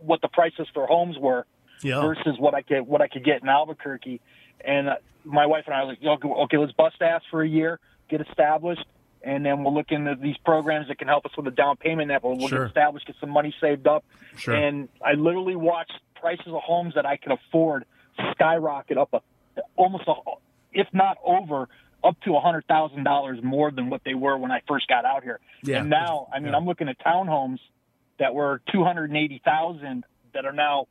what 0.00 0.20
the 0.20 0.28
prices 0.28 0.66
for 0.74 0.86
homes 0.86 1.16
were 1.18 1.46
Yeah. 1.82 2.00
versus 2.02 2.38
what 2.38 2.54
I 2.54 2.62
could 2.62 2.82
what 2.82 3.00
I 3.00 3.08
could 3.08 3.24
get 3.24 3.42
in 3.42 3.48
Albuquerque. 3.48 4.20
And 4.64 4.88
uh, 4.88 4.96
my 5.24 5.46
wife 5.46 5.64
and 5.66 5.74
I 5.74 5.84
were 5.84 5.96
like, 6.02 6.24
okay, 6.24 6.58
let's 6.58 6.72
bust 6.72 6.96
ass 7.00 7.22
for 7.30 7.42
a 7.42 7.48
year, 7.48 7.80
get 8.08 8.20
established, 8.20 8.84
and 9.22 9.44
then 9.44 9.62
we'll 9.64 9.74
look 9.74 9.90
into 9.90 10.14
these 10.14 10.36
programs 10.44 10.88
that 10.88 10.98
can 10.98 11.08
help 11.08 11.24
us 11.26 11.32
with 11.36 11.46
a 11.46 11.50
down 11.50 11.76
payment. 11.76 12.08
That 12.08 12.22
we'll 12.22 12.38
Sure. 12.48 12.60
get 12.60 12.66
established, 12.68 13.06
get 13.06 13.16
some 13.20 13.30
money 13.30 13.54
saved 13.60 13.86
up. 13.86 14.04
Sure. 14.36 14.54
And 14.54 14.88
I 15.04 15.12
literally 15.14 15.56
watched 15.56 15.92
prices 16.14 16.46
of 16.48 16.60
homes 16.62 16.94
that 16.94 17.06
I 17.06 17.16
could 17.16 17.32
afford 17.32 17.84
skyrocket 18.32 18.96
up 18.98 19.10
a, 19.12 19.20
almost 19.76 20.04
a, 20.08 20.14
if 20.72 20.86
not 20.92 21.18
over 21.24 21.68
up 22.04 22.16
to 22.24 22.36
a 22.36 22.40
hundred 22.40 22.66
thousand 22.66 23.04
dollars 23.04 23.38
more 23.42 23.70
than 23.70 23.90
what 23.90 24.02
they 24.04 24.14
were 24.14 24.36
when 24.38 24.50
I 24.52 24.62
first 24.68 24.86
got 24.88 25.04
out 25.04 25.22
here. 25.24 25.40
Yeah. 25.62 25.80
And 25.80 25.90
now, 25.90 26.28
I 26.32 26.38
mean, 26.38 26.52
Yeah. 26.52 26.56
I'm 26.58 26.66
looking 26.66 26.88
at 26.88 26.98
townhomes 27.00 27.58
that 28.18 28.34
were 28.34 28.60
two 28.72 28.84
hundred 28.84 29.10
and 29.10 29.16
eighty 29.18 29.40
thousand 29.44 30.04
that 30.34 30.44
are 30.44 30.52
now 30.52 30.86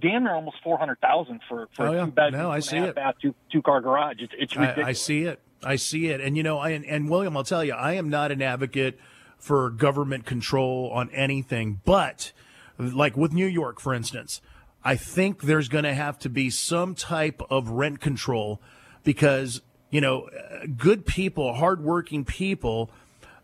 damn 0.00 0.24
near 0.24 0.34
almost 0.34 0.56
four 0.62 0.78
hundred 0.78 1.00
thousand 1.00 1.40
for 1.48 1.68
for 1.74 1.88
Oh, 1.88 1.92
yeah. 1.92 2.02
a 2.02 2.04
two 2.06 2.12
bedroom, 2.12 2.42
No, 2.42 2.50
I 2.50 2.60
two 2.60 2.76
and 2.76 2.84
a 2.84 2.86
see 2.86 2.90
it. 2.90 2.94
bath, 2.94 3.14
two 3.20 3.34
two 3.50 3.62
car 3.62 3.80
garage. 3.80 4.16
It's 4.20 4.32
it's 4.38 4.56
ridiculous. 4.56 4.86
I, 4.86 4.90
I 4.90 4.92
see 4.92 5.22
it. 5.24 5.40
I 5.62 5.76
see 5.76 6.08
it. 6.08 6.20
And 6.20 6.36
you 6.36 6.42
know, 6.42 6.58
I, 6.58 6.70
and, 6.70 6.84
and 6.84 7.10
William, 7.10 7.36
I'll 7.36 7.44
tell 7.44 7.64
you, 7.64 7.72
I 7.72 7.94
am 7.94 8.08
not 8.08 8.30
an 8.30 8.42
advocate 8.42 8.98
for 9.38 9.70
government 9.70 10.26
control 10.26 10.90
on 10.92 11.10
anything, 11.10 11.80
but 11.84 12.32
like 12.78 13.16
with 13.16 13.32
New 13.32 13.46
York, 13.46 13.80
for 13.80 13.94
instance, 13.94 14.40
I 14.84 14.96
think 14.96 15.42
there's 15.42 15.68
going 15.68 15.84
to 15.84 15.94
have 15.94 16.18
to 16.20 16.28
be 16.28 16.50
some 16.50 16.94
type 16.94 17.42
of 17.50 17.70
rent 17.70 18.00
control 18.00 18.60
because 19.04 19.60
you 19.90 20.00
know, 20.00 20.28
good 20.76 21.06
people, 21.06 21.54
hardworking 21.54 22.24
people, 22.24 22.90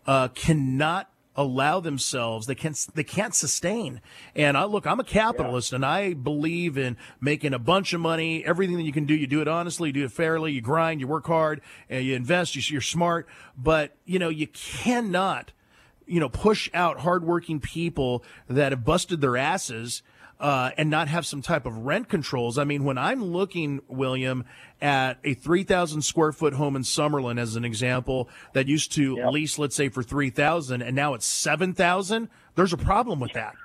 uh, 0.05 0.27
cannot 0.29 1.09
allow 1.35 1.79
themselves 1.79 2.47
they 2.47 2.55
can't 2.55 2.87
they 2.95 3.03
can't 3.03 3.35
sustain. 3.35 4.01
And 4.35 4.57
i 4.57 4.63
look 4.63 4.85
i'm 4.87 4.99
a 4.99 5.03
capitalist 5.03 5.73
and 5.73 5.85
i 5.85 6.13
believe 6.13 6.77
in 6.77 6.97
making 7.19 7.53
a 7.53 7.59
bunch 7.59 7.93
of 7.93 8.01
money. 8.01 8.43
Everything 8.45 8.77
that 8.77 8.83
you 8.83 8.93
can 8.93 9.05
do 9.05 9.13
you 9.15 9.27
do 9.27 9.41
it 9.41 9.47
honestly 9.47 9.89
you 9.89 9.93
do 9.93 10.05
it 10.05 10.11
fairly 10.11 10.51
you 10.53 10.61
grind 10.61 11.01
you 11.01 11.07
work 11.07 11.27
hard 11.27 11.61
and 11.89 12.05
you 12.05 12.15
invest 12.15 12.55
you- 12.55 12.61
you're 12.71 12.81
smart. 12.81 13.27
But 13.57 13.95
you 14.05 14.19
know 14.19 14.29
you 14.29 14.47
cannot 14.47 15.51
you 16.07 16.19
know 16.19 16.29
push 16.29 16.69
out 16.73 16.99
hardworking 16.99 17.59
people 17.59 18.23
that 18.47 18.71
have 18.71 18.85
busted 18.85 19.21
their 19.21 19.37
asses 19.37 20.03
uh, 20.39 20.71
and 20.77 20.89
not 20.89 21.07
have 21.07 21.25
some 21.25 21.41
type 21.41 21.65
of 21.65 21.77
rent 21.77 22.09
controls. 22.09 22.57
I 22.57 22.63
mean, 22.63 22.83
when 22.83 22.97
I'm 22.97 23.23
looking, 23.23 23.81
William, 23.87 24.45
at 24.81 25.17
a 25.23 25.33
3,000 25.33 26.01
square 26.01 26.31
foot 26.31 26.53
home 26.53 26.75
in 26.75 26.81
Summerlin 26.81 27.39
as 27.39 27.55
an 27.55 27.63
example 27.63 28.29
that 28.53 28.67
used 28.67 28.91
to 28.93 29.15
Yep. 29.17 29.31
lease, 29.31 29.57
let's 29.59 29.75
say, 29.75 29.89
for 29.89 30.03
3,000 30.03 30.81
and 30.81 30.95
now 30.95 31.13
it's 31.13 31.25
7,000, 31.25 32.29
there's 32.55 32.73
a 32.73 32.77
problem 32.77 33.19
with 33.19 33.33
that. 33.33 33.55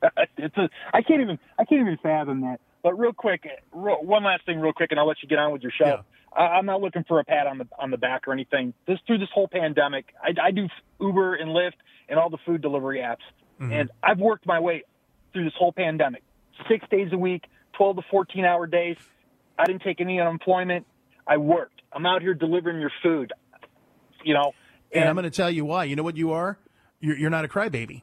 it's 0.36 0.56
a 0.56 0.70
I 0.92 1.02
can't 1.02 1.20
even 1.20 1.38
I 1.58 1.64
can't 1.64 1.80
even 1.80 1.98
fathom 2.00 2.42
that. 2.42 2.60
But 2.82 2.96
real 2.96 3.12
quick, 3.12 3.42
real, 3.72 3.96
one 3.96 4.22
last 4.22 4.46
thing, 4.46 4.60
real 4.60 4.72
quick, 4.72 4.92
and 4.92 5.00
I'll 5.00 5.08
let 5.08 5.22
you 5.22 5.28
get 5.28 5.38
on 5.38 5.52
with 5.52 5.62
your 5.62 5.72
show. 5.72 5.86
Yeah. 5.86 6.00
I, 6.32 6.42
I'm 6.58 6.66
not 6.66 6.80
looking 6.80 7.02
for 7.08 7.18
a 7.18 7.24
pat 7.24 7.48
on 7.48 7.58
the 7.58 7.66
on 7.78 7.90
the 7.90 7.96
back 7.96 8.28
or 8.28 8.32
anything. 8.32 8.74
This 8.86 8.98
through 9.08 9.18
this 9.18 9.28
whole 9.34 9.48
pandemic, 9.48 10.14
I, 10.22 10.34
I 10.40 10.50
do 10.52 10.68
Uber 11.00 11.34
and 11.34 11.50
Lyft 11.50 11.72
and 12.08 12.18
all 12.18 12.30
the 12.30 12.38
food 12.46 12.62
delivery 12.62 13.00
apps, 13.00 13.26
and 13.60 13.90
I've 14.02 14.20
worked 14.20 14.46
my 14.46 14.60
way 14.60 14.84
through 15.38 15.44
this 15.44 15.54
whole 15.58 15.72
pandemic, 15.72 16.22
six 16.68 16.84
days 16.90 17.08
a 17.12 17.18
week, 17.18 17.44
twelve 17.76 17.96
to 17.96 18.02
fourteen 18.10 18.44
hour 18.44 18.66
days. 18.66 18.96
I 19.58 19.64
didn't 19.64 19.82
take 19.82 20.00
any 20.00 20.20
unemployment. 20.20 20.84
I 21.26 21.36
worked. 21.36 21.82
I'm 21.92 22.06
out 22.06 22.22
here 22.22 22.34
delivering 22.34 22.80
your 22.80 22.90
food. 23.02 23.32
You 24.24 24.34
know, 24.34 24.52
And 24.92 25.08
I'm 25.08 25.14
going 25.14 25.24
to 25.24 25.30
tell 25.30 25.50
you 25.50 25.64
why. 25.64 25.84
You 25.84 25.94
know 25.96 26.02
what 26.02 26.16
you 26.16 26.32
are? 26.32 26.58
You're, 27.00 27.16
you're 27.16 27.30
not 27.30 27.44
a 27.44 27.48
crybaby. 27.48 28.02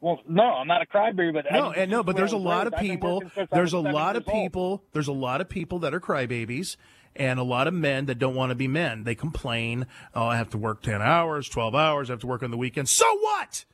well, 0.00 0.20
no, 0.28 0.42
I'm 0.42 0.66
not 0.68 0.82
a 0.82 0.86
crybaby, 0.86 1.32
but 1.32 1.46
No, 1.50 1.68
just- 1.68 1.78
and 1.78 1.90
no, 1.90 2.02
but 2.02 2.14
there's 2.16 2.32
a 2.34 2.36
I 2.36 2.40
lot 2.40 2.66
of 2.66 2.74
raised. 2.74 2.74
I've 2.74 2.80
been 2.80 2.90
people. 2.90 3.22
I 3.38 3.46
There's 3.50 3.72
a 3.72 3.78
lot 3.78 4.16
of 4.16 4.24
years 4.24 4.34
old. 4.34 4.42
people. 4.44 4.84
There's 4.92 5.08
a 5.08 5.12
lot 5.12 5.40
of 5.40 5.48
people 5.48 5.78
that 5.80 5.94
are 5.94 6.00
crybabies, 6.00 6.76
and 7.16 7.38
a 7.38 7.42
lot 7.42 7.66
of 7.66 7.74
men 7.74 8.04
that 8.06 8.18
don't 8.18 8.34
want 8.34 8.50
to 8.50 8.54
be 8.54 8.68
men. 8.68 9.04
They 9.04 9.14
complain. 9.14 9.86
Oh, 10.14 10.26
I 10.26 10.36
have 10.36 10.50
to 10.50 10.58
work 10.58 10.82
ten 10.82 11.00
hours, 11.00 11.48
twelve 11.48 11.74
hours. 11.74 12.10
I 12.10 12.12
have 12.14 12.20
to 12.20 12.26
work 12.26 12.42
on 12.42 12.50
the 12.50 12.58
weekend." 12.58 12.88
So 12.90 13.06
what? 13.18 13.64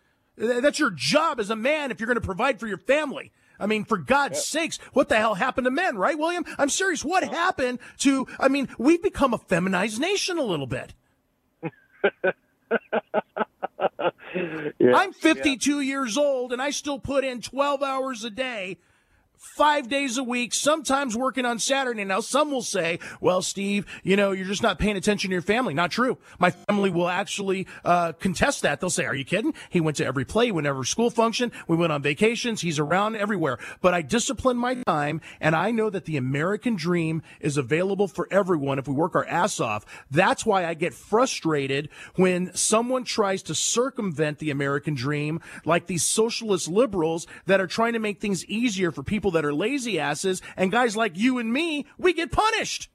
Th- 0.40 0.62
That's 0.62 0.79
your 0.79 0.90
job 0.90 1.38
as 1.38 1.50
a 1.50 1.57
man 1.57 1.90
if 1.90 2.00
you're 2.00 2.07
going 2.07 2.16
to 2.16 2.26
provide 2.26 2.59
for 2.59 2.66
your 2.66 2.79
family. 2.79 3.31
I 3.61 3.66
mean, 3.66 3.85
for 3.85 3.98
God's 3.98 4.42
sakes, 4.42 4.79
what 4.94 5.11
the 5.11 5.16
hell 5.16 5.35
happened 5.35 5.66
to 5.66 5.70
men, 5.70 5.98
right, 5.98 6.18
William? 6.18 6.46
I'm 6.59 6.70
serious. 6.70 7.05
What 7.05 7.22
happened 7.24 7.79
to? 7.98 8.26
I 8.38 8.48
mean, 8.48 8.68
we've 8.79 9.03
become 9.03 9.35
a 9.35 9.38
feminized 9.38 10.00
nation 10.00 10.38
a 10.38 10.42
little 10.42 10.66
bit. 10.66 10.94
I'm 14.94 15.12
52 15.12 15.81
years 15.81 16.16
old 16.16 16.53
and 16.53 16.62
I 16.62 16.70
still 16.70 16.98
put 16.98 17.24
in 17.24 17.42
12 17.42 17.83
hours 17.83 18.24
a 18.24 18.31
day, 18.31 18.79
five 19.40 19.88
days 19.88 20.18
a 20.18 20.22
week, 20.22 20.53
sometimes 20.53 21.16
working 21.16 21.46
on 21.46 21.59
Saturday. 21.59 22.05
Now, 22.05 22.20
some 22.20 22.50
will 22.50 22.61
say, 22.61 22.98
well, 23.22 23.40
Steve, 23.40 23.87
you 24.03 24.14
know, 24.14 24.33
you're 24.33 24.46
just 24.46 24.62
not 24.62 24.79
paying 24.79 24.98
attention 24.98 25.31
to 25.31 25.33
your 25.33 25.40
family. 25.40 25.72
Not 25.72 25.90
true. 25.90 26.18
My 26.38 26.50
family 26.50 26.90
will 26.90 27.09
actually 27.09 27.66
uh, 27.83 28.12
contest 28.12 28.61
that. 28.62 28.81
They'll 28.81 28.90
say, 28.90 29.07
are 29.07 29.14
you 29.14 29.24
kidding? 29.24 29.55
He 29.70 29.81
went 29.81 29.96
to 29.96 30.05
every 30.05 30.26
play, 30.26 30.50
whenever 30.50 30.85
school 30.85 31.09
function. 31.09 31.53
We 31.66 31.79
went 31.79 31.90
on 31.90 32.03
vacations. 32.03 32.61
He's 32.61 32.79
around 32.79 33.16
everywhere. 33.16 33.59
But 33.81 33.94
I 33.94 34.03
discipline 34.03 34.59
my 34.59 34.74
time 34.87 35.22
and 35.40 35.57
I 35.57 35.70
know 35.70 35.88
that 35.88 36.05
the 36.05 36.18
American 36.18 36.76
dream 36.76 37.22
is 37.40 37.57
available 37.57 38.09
for 38.09 38.29
everyone 38.31 38.79
if 38.79 38.87
we 38.87 38.94
work 38.94 39.14
our 39.14 39.26
ass 39.26 39.59
off. 39.59 39.87
That's 40.11 40.44
why 40.44 40.66
I 40.66 40.74
get 40.74 40.92
frustrated 40.92 41.88
when 42.16 42.55
someone 42.55 43.05
tries 43.05 43.42
to 43.44 43.55
circumvent 43.55 44.38
the 44.38 44.50
American 44.50 44.94
dream, 44.94 45.40
like 45.64 45.87
these 45.87 46.03
socialist 46.03 46.68
liberals 46.68 47.26
that 47.46 47.61
are 47.61 47.66
trying 47.66 47.94
to 47.94 47.98
make 47.98 48.20
things 48.20 48.44
easier 48.44 48.90
for 48.92 49.03
people 49.03 49.29
that 49.32 49.44
are 49.44 49.52
lazy 49.54 49.98
asses, 49.98 50.42
and 50.56 50.70
guys 50.70 50.96
like 50.96 51.16
you 51.16 51.38
and 51.38 51.52
me, 51.52 51.86
we 51.98 52.12
get 52.12 52.30
punished. 52.32 52.88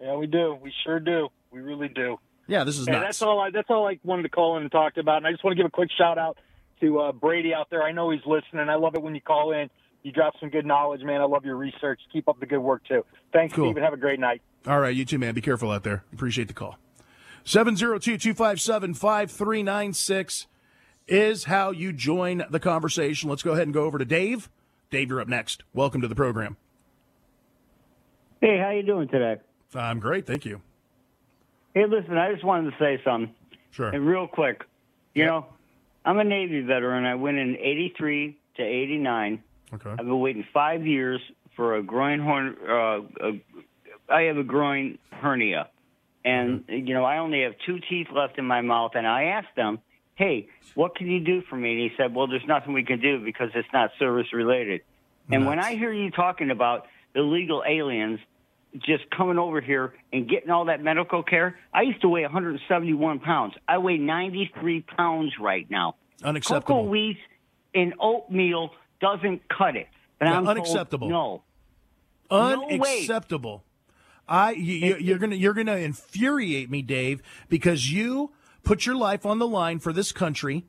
Yeah, 0.00 0.16
we 0.16 0.26
do. 0.26 0.56
We 0.62 0.72
sure 0.84 1.00
do. 1.00 1.28
We 1.50 1.60
really 1.60 1.88
do. 1.88 2.18
Yeah, 2.46 2.64
this 2.64 2.78
is 2.78 2.86
Hey, 2.86 2.92
that's 2.92 3.20
all. 3.20 3.40
I, 3.40 3.50
that's 3.50 3.68
all 3.68 3.86
I 3.88 3.98
wanted 4.04 4.22
to 4.22 4.28
call 4.28 4.56
in 4.56 4.62
and 4.62 4.72
talk 4.72 4.96
about. 4.96 5.18
And 5.18 5.26
I 5.26 5.32
just 5.32 5.44
want 5.44 5.56
to 5.56 5.62
give 5.62 5.66
a 5.66 5.70
quick 5.70 5.90
shout 5.96 6.18
out 6.18 6.38
to 6.80 6.98
uh, 7.00 7.12
Brady 7.12 7.52
out 7.52 7.68
there. 7.70 7.82
I 7.82 7.92
know 7.92 8.10
he's 8.10 8.24
listening. 8.24 8.68
I 8.68 8.76
love 8.76 8.94
it 8.94 9.02
when 9.02 9.14
you 9.14 9.20
call 9.20 9.52
in. 9.52 9.68
You 10.02 10.12
drop 10.12 10.34
some 10.40 10.48
good 10.48 10.64
knowledge, 10.64 11.02
man. 11.02 11.20
I 11.20 11.24
love 11.24 11.44
your 11.44 11.56
research. 11.56 12.00
Keep 12.12 12.28
up 12.28 12.38
the 12.40 12.46
good 12.46 12.60
work 12.60 12.84
too. 12.86 13.04
Thanks, 13.32 13.52
Cool. 13.54 13.66
Stephen. 13.66 13.82
Have 13.82 13.92
a 13.92 13.98
great 13.98 14.20
night. 14.20 14.40
All 14.66 14.78
right, 14.80 14.94
you 14.94 15.04
too, 15.04 15.18
man. 15.18 15.34
Be 15.34 15.40
careful 15.40 15.70
out 15.70 15.82
there. 15.82 16.04
Appreciate 16.12 16.48
the 16.48 16.54
call. 16.54 16.78
702 17.44 18.16
257 18.18 18.94
5396 18.94 20.46
is 21.06 21.44
how 21.44 21.70
you 21.70 21.92
join 21.92 22.44
the 22.50 22.60
conversation. 22.60 23.28
Let's 23.30 23.42
go 23.42 23.52
ahead 23.52 23.64
and 23.64 23.74
go 23.74 23.84
over 23.84 23.98
to 23.98 24.04
Dave. 24.04 24.48
Dave, 24.90 25.10
you're 25.10 25.20
up 25.20 25.28
next. 25.28 25.64
Welcome 25.74 26.00
to 26.00 26.08
the 26.08 26.14
program. 26.14 26.56
Hey, 28.40 28.58
how 28.58 28.70
you 28.70 28.82
doing 28.82 29.08
today? 29.08 29.36
I'm 29.74 29.98
great. 30.00 30.26
Thank 30.26 30.44
you. 30.46 30.62
Hey, 31.74 31.84
listen, 31.86 32.16
I 32.16 32.32
just 32.32 32.44
wanted 32.44 32.70
to 32.70 32.76
say 32.78 33.00
something, 33.04 33.34
Sure. 33.70 33.88
and 33.88 34.06
real 34.06 34.26
quick. 34.26 34.64
You 35.14 35.26
know, 35.26 35.46
I'm 36.04 36.18
a 36.18 36.24
Navy 36.24 36.62
veteran. 36.62 37.04
I 37.04 37.14
went 37.16 37.36
in 37.38 37.56
'83 37.56 38.38
to 38.56 38.62
'89. 38.62 39.42
Okay. 39.74 39.90
I've 39.90 39.96
been 39.98 40.20
waiting 40.20 40.44
five 40.54 40.86
years 40.86 41.20
for 41.54 41.76
a 41.76 41.82
groin 41.82 42.20
horn. 42.20 42.56
Uh, 42.66 43.00
a, 43.20 43.40
I 44.08 44.22
have 44.22 44.38
a 44.38 44.42
groin 44.44 44.98
hernia, 45.10 45.68
and 46.24 46.64
you 46.68 46.94
know 46.94 47.04
I 47.04 47.18
only 47.18 47.42
have 47.42 47.54
two 47.66 47.78
teeth 47.90 48.06
left 48.14 48.38
in 48.38 48.46
my 48.46 48.62
mouth. 48.62 48.92
And 48.94 49.06
I 49.06 49.24
asked 49.24 49.54
them, 49.56 49.80
"Hey, 50.18 50.48
what 50.74 50.96
can 50.96 51.06
you 51.08 51.20
do 51.20 51.42
for 51.48 51.56
me?" 51.56 51.72
And 51.72 51.80
he 51.80 51.96
said, 51.96 52.14
"Well, 52.14 52.26
there's 52.26 52.46
nothing 52.46 52.72
we 52.72 52.82
can 52.84 53.00
do 53.00 53.20
because 53.24 53.50
it's 53.54 53.68
not 53.72 53.90
service 53.98 54.32
related." 54.32 54.82
And 55.30 55.46
when 55.46 55.58
I 55.58 55.74
hear 55.76 55.92
you 55.92 56.10
talking 56.10 56.50
about 56.50 56.86
illegal 57.14 57.62
aliens 57.66 58.18
just 58.78 59.08
coming 59.10 59.38
over 59.38 59.60
here 59.60 59.94
and 60.12 60.28
getting 60.28 60.50
all 60.50 60.66
that 60.66 60.82
medical 60.82 61.22
care, 61.22 61.58
I 61.72 61.82
used 61.82 62.00
to 62.02 62.08
weigh 62.08 62.22
171 62.22 63.20
pounds. 63.20 63.54
I 63.66 63.78
weigh 63.78 63.98
93 63.98 64.82
pounds 64.82 65.32
right 65.38 65.70
now. 65.70 65.96
Unacceptable. 66.22 66.76
Cocoa 66.82 66.88
wheat 66.88 67.18
and 67.74 67.94
oatmeal 68.00 68.70
doesn't 69.00 69.42
cut 69.48 69.76
it. 69.76 69.88
And 70.20 70.28
Yeah, 70.28 70.38
I'm 70.38 70.48
unacceptable. 70.48 71.08
no. 71.08 71.42
No. 72.30 72.68
Unacceptable. 72.68 73.64
I 74.28 74.50
you, 74.52 74.96
you're 74.98 75.18
gonna 75.18 75.36
you're 75.36 75.54
gonna 75.54 75.76
infuriate 75.76 76.70
me, 76.70 76.82
Dave, 76.82 77.22
because 77.48 77.90
you 77.90 78.32
put 78.68 78.84
your 78.84 78.96
life 78.96 79.24
on 79.24 79.38
the 79.38 79.48
line 79.48 79.78
for 79.78 79.94
this 79.94 80.12
country, 80.12 80.66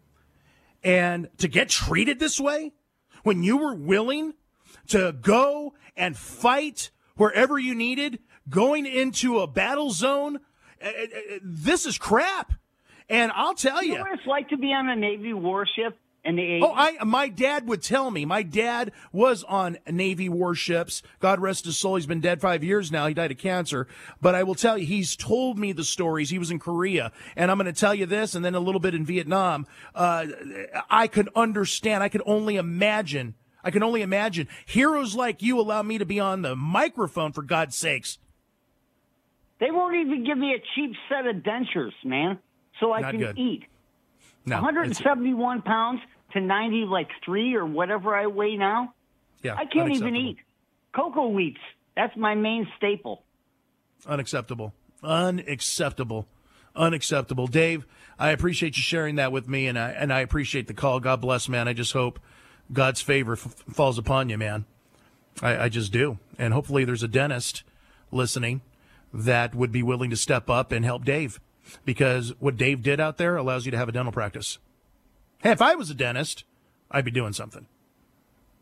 and 0.81 1.27
to 1.37 1.49
get 1.49 1.67
treated 1.67 2.17
this 2.17 2.39
way 2.39 2.71
when 3.23 3.43
you 3.43 3.57
were 3.57 3.75
willing 3.75 4.33
to 4.87 5.11
go 5.21 5.73
and 5.97 6.15
fight 6.15 6.91
wherever 7.17 7.59
you 7.59 7.75
needed, 7.75 8.19
going 8.47 8.85
into 8.85 9.41
a 9.41 9.47
battle 9.47 9.91
zone. 9.91 10.37
Uh, 10.81 10.87
uh, 10.87 10.89
uh, 10.89 11.39
this 11.43 11.85
is 11.85 11.97
crap. 11.97 12.53
And 13.09 13.33
I'll 13.35 13.53
tell 13.53 13.83
you, 13.83 13.91
you 13.91 13.97
know 13.97 14.03
what 14.03 14.13
it's 14.13 14.27
like 14.27 14.47
to 14.49 14.57
be 14.57 14.67
on 14.67 14.87
a 14.87 14.95
Navy 14.95 15.33
warship 15.33 15.97
in 16.23 16.35
the 16.35 16.41
80s? 16.41 16.63
Oh, 16.63 16.73
I 16.73 17.03
my 17.03 17.29
dad 17.29 17.67
would 17.67 17.81
tell 17.81 18.11
me. 18.11 18.25
My 18.25 18.43
dad 18.43 18.91
was 19.11 19.43
on 19.45 19.77
Navy 19.89 20.29
warships. 20.29 21.01
God 21.19 21.39
rest 21.39 21.65
his 21.65 21.77
soul. 21.77 21.95
He's 21.95 22.05
been 22.05 22.21
dead 22.21 22.41
five 22.41 22.63
years 22.63 22.91
now. 22.91 23.07
He 23.07 23.13
died 23.13 23.31
of 23.31 23.37
cancer. 23.37 23.87
But 24.21 24.35
I 24.35 24.43
will 24.43 24.55
tell 24.55 24.77
you, 24.77 24.85
he's 24.85 25.15
told 25.15 25.57
me 25.57 25.71
the 25.71 25.83
stories. 25.83 26.29
He 26.29 26.39
was 26.39 26.51
in 26.51 26.59
Korea, 26.59 27.11
and 27.35 27.49
I'm 27.49 27.57
going 27.57 27.73
to 27.73 27.79
tell 27.79 27.95
you 27.95 28.05
this, 28.05 28.35
and 28.35 28.43
then 28.43 28.55
a 28.55 28.59
little 28.59 28.81
bit 28.81 28.93
in 28.93 29.05
Vietnam. 29.05 29.65
Uh, 29.95 30.27
I 30.89 31.07
could 31.07 31.29
understand. 31.35 32.03
I 32.03 32.09
could 32.09 32.23
only 32.25 32.57
imagine. 32.57 33.35
I 33.63 33.71
can 33.71 33.83
only 33.83 34.01
imagine. 34.01 34.47
Heroes 34.65 35.15
like 35.15 35.41
you 35.41 35.59
allow 35.59 35.81
me 35.83 35.97
to 35.97 36.05
be 36.05 36.19
on 36.19 36.41
the 36.41 36.55
microphone 36.55 37.33
for 37.33 37.41
God's 37.41 37.75
sakes. 37.77 38.17
They 39.59 39.71
won't 39.71 39.95
even 39.95 40.23
give 40.23 40.37
me 40.37 40.53
a 40.53 40.59
cheap 40.75 40.95
set 41.09 41.25
of 41.25 41.43
dentures, 41.43 41.91
man, 42.05 42.39
so 42.79 42.93
I 42.93 43.01
Not 43.01 43.11
can 43.11 43.19
good. 43.19 43.37
eat. 43.37 43.63
No, 44.49 44.55
171 44.57 45.61
pounds 45.61 46.01
to 46.33 46.41
90 46.41 46.85
like 46.85 47.09
3 47.25 47.55
or 47.55 47.65
whatever 47.65 48.15
I 48.15 48.27
weigh 48.27 48.55
now. 48.57 48.93
yeah, 49.43 49.55
I 49.55 49.65
can't 49.65 49.91
even 49.93 50.15
eat. 50.15 50.37
Coco 50.95 51.29
Wheats. 51.29 51.57
That's 51.95 52.15
my 52.17 52.35
main 52.35 52.67
staple. 52.77 53.23
Unacceptable. 54.07 54.73
Unacceptable. 55.03 56.27
Unacceptable. 56.75 57.47
Dave, 57.47 57.85
I 58.17 58.29
appreciate 58.29 58.77
you 58.77 58.83
sharing 58.83 59.15
that 59.15 59.31
with 59.31 59.47
me, 59.47 59.67
and 59.67 59.77
I 59.77 59.91
and 59.91 60.13
I 60.13 60.21
appreciate 60.21 60.67
the 60.67 60.73
call. 60.73 60.99
God 60.99 61.21
bless, 61.21 61.49
man. 61.49 61.67
I 61.67 61.73
just 61.73 61.93
hope 61.93 62.19
God's 62.71 63.01
favor 63.01 63.33
f- 63.33 63.63
falls 63.71 63.97
upon 63.97 64.29
you, 64.29 64.37
man. 64.37 64.65
I, 65.41 65.57
I 65.65 65.69
just 65.69 65.91
do, 65.91 66.19
and 66.37 66.53
hopefully 66.53 66.85
there's 66.85 67.03
a 67.03 67.07
dentist 67.07 67.63
listening 68.11 68.61
that 69.13 69.55
would 69.55 69.71
be 69.71 69.83
willing 69.83 70.09
to 70.11 70.15
step 70.17 70.49
up 70.49 70.71
and 70.71 70.85
help 70.85 71.03
Dave, 71.05 71.39
because 71.85 72.33
what 72.39 72.57
Dave 72.57 72.81
did 72.83 72.99
out 72.99 73.17
there 73.17 73.35
allows 73.35 73.65
you 73.65 73.71
to 73.71 73.77
have 73.77 73.89
a 73.89 73.91
dental 73.91 74.11
practice. 74.11 74.57
Hey, 75.41 75.51
if 75.51 75.61
I 75.61 75.75
was 75.75 75.89
a 75.89 75.93
dentist, 75.93 76.43
I'd 76.91 77.05
be 77.05 77.11
doing 77.11 77.33
something. 77.33 77.67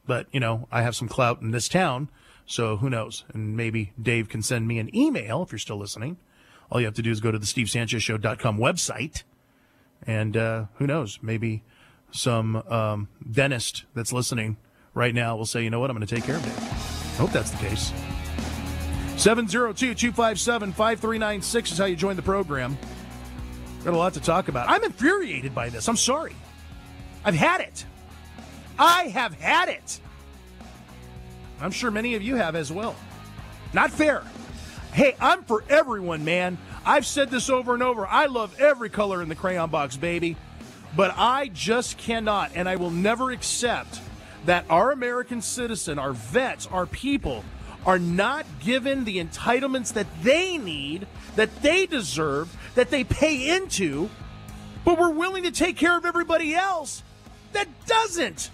But, 0.05 0.27
you 0.31 0.39
know, 0.39 0.67
I 0.71 0.83
have 0.83 0.95
some 0.95 1.07
clout 1.07 1.41
in 1.41 1.51
this 1.51 1.67
town, 1.67 2.09
so 2.45 2.77
who 2.77 2.89
knows? 2.89 3.25
And 3.33 3.57
maybe 3.57 3.93
Dave 4.01 4.29
can 4.29 4.41
send 4.41 4.67
me 4.67 4.79
an 4.79 4.95
email 4.95 5.43
if 5.43 5.51
you're 5.51 5.59
still 5.59 5.77
listening. 5.77 6.17
All 6.71 6.79
you 6.79 6.85
have 6.85 6.95
to 6.95 7.01
do 7.01 7.11
is 7.11 7.19
go 7.19 7.31
to 7.31 7.39
the 7.39 7.45
stevesanchezshow.com 7.45 8.57
website, 8.57 9.23
and 10.05 10.35
uh, 10.35 10.65
who 10.75 10.87
knows? 10.87 11.19
Maybe 11.21 11.63
some 12.11 12.57
um, 12.67 13.09
dentist 13.29 13.85
that's 13.93 14.13
listening 14.13 14.57
right 14.93 15.13
now 15.13 15.35
will 15.35 15.45
say, 15.45 15.63
you 15.63 15.69
know 15.69 15.79
what, 15.79 15.89
I'm 15.89 15.95
going 15.95 16.07
to 16.07 16.15
take 16.15 16.23
care 16.23 16.35
of 16.35 16.43
Dave. 16.43 16.57
I 16.57 17.21
hope 17.21 17.31
that's 17.31 17.51
the 17.51 17.57
case. 17.57 17.91
702 19.17 19.95
257 19.95 20.73
5396 20.73 21.71
is 21.71 21.77
how 21.77 21.85
you 21.85 21.95
join 21.95 22.15
the 22.15 22.21
program. 22.21 22.77
Got 23.83 23.93
a 23.93 23.97
lot 23.97 24.13
to 24.15 24.19
talk 24.19 24.47
about. 24.47 24.69
I'm 24.69 24.83
infuriated 24.83 25.55
by 25.55 25.69
this. 25.69 25.87
I'm 25.87 25.97
sorry. 25.97 26.35
I've 27.23 27.35
had 27.35 27.61
it. 27.61 27.85
I 28.77 29.05
have 29.07 29.33
had 29.33 29.69
it. 29.69 29.99
I'm 31.59 31.71
sure 31.71 31.89
many 31.89 32.15
of 32.15 32.21
you 32.21 32.35
have 32.35 32.55
as 32.55 32.71
well. 32.71 32.95
Not 33.73 33.91
fair. 33.91 34.23
Hey, 34.93 35.15
I'm 35.19 35.43
for 35.43 35.63
everyone, 35.69 36.25
man. 36.25 36.57
I've 36.85 37.05
said 37.05 37.29
this 37.29 37.49
over 37.49 37.73
and 37.73 37.83
over. 37.83 38.07
I 38.07 38.25
love 38.27 38.59
every 38.59 38.89
color 38.89 39.21
in 39.21 39.29
the 39.29 39.35
crayon 39.35 39.69
box, 39.69 39.97
baby. 39.97 40.37
But 40.95 41.13
I 41.17 41.49
just 41.49 41.97
cannot, 41.97 42.51
and 42.55 42.67
I 42.67 42.77
will 42.77 42.91
never 42.91 43.31
accept 43.31 44.01
that 44.45 44.65
our 44.69 44.91
American 44.91 45.41
citizen, 45.41 45.99
our 45.99 46.13
vets, 46.13 46.65
our 46.67 46.85
people, 46.85 47.43
are 47.85 47.99
not 47.99 48.45
given 48.59 49.03
the 49.03 49.23
entitlements 49.23 49.93
that 49.93 50.07
they 50.23 50.57
need, 50.57 51.07
that 51.35 51.61
they 51.61 51.85
deserve, 51.85 52.55
that 52.77 52.91
they 52.91 53.03
pay 53.03 53.55
into, 53.55 54.07
but 54.85 54.99
we're 54.99 55.11
willing 55.11 55.43
to 55.43 55.51
take 55.51 55.77
care 55.77 55.97
of 55.97 56.05
everybody 56.05 56.53
else 56.53 57.01
that 57.53 57.67
doesn't. 57.87 58.51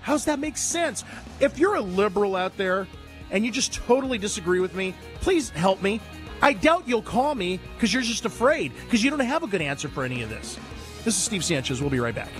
How's 0.00 0.24
that 0.24 0.38
make 0.38 0.56
sense? 0.56 1.04
If 1.40 1.58
you're 1.58 1.74
a 1.74 1.80
liberal 1.82 2.36
out 2.36 2.56
there 2.56 2.88
and 3.30 3.44
you 3.44 3.52
just 3.52 3.74
totally 3.74 4.16
disagree 4.16 4.60
with 4.60 4.74
me, 4.74 4.94
please 5.20 5.50
help 5.50 5.82
me. 5.82 6.00
I 6.40 6.54
doubt 6.54 6.88
you'll 6.88 7.02
call 7.02 7.34
me 7.34 7.60
because 7.74 7.92
you're 7.92 8.02
just 8.02 8.24
afraid 8.24 8.72
because 8.84 9.04
you 9.04 9.10
don't 9.10 9.20
have 9.20 9.42
a 9.42 9.46
good 9.46 9.60
answer 9.60 9.88
for 9.88 10.04
any 10.04 10.22
of 10.22 10.30
this. 10.30 10.58
This 11.04 11.14
is 11.14 11.22
Steve 11.22 11.44
Sanchez. 11.44 11.82
We'll 11.82 11.90
be 11.90 12.00
right 12.00 12.14
back. 12.14 12.30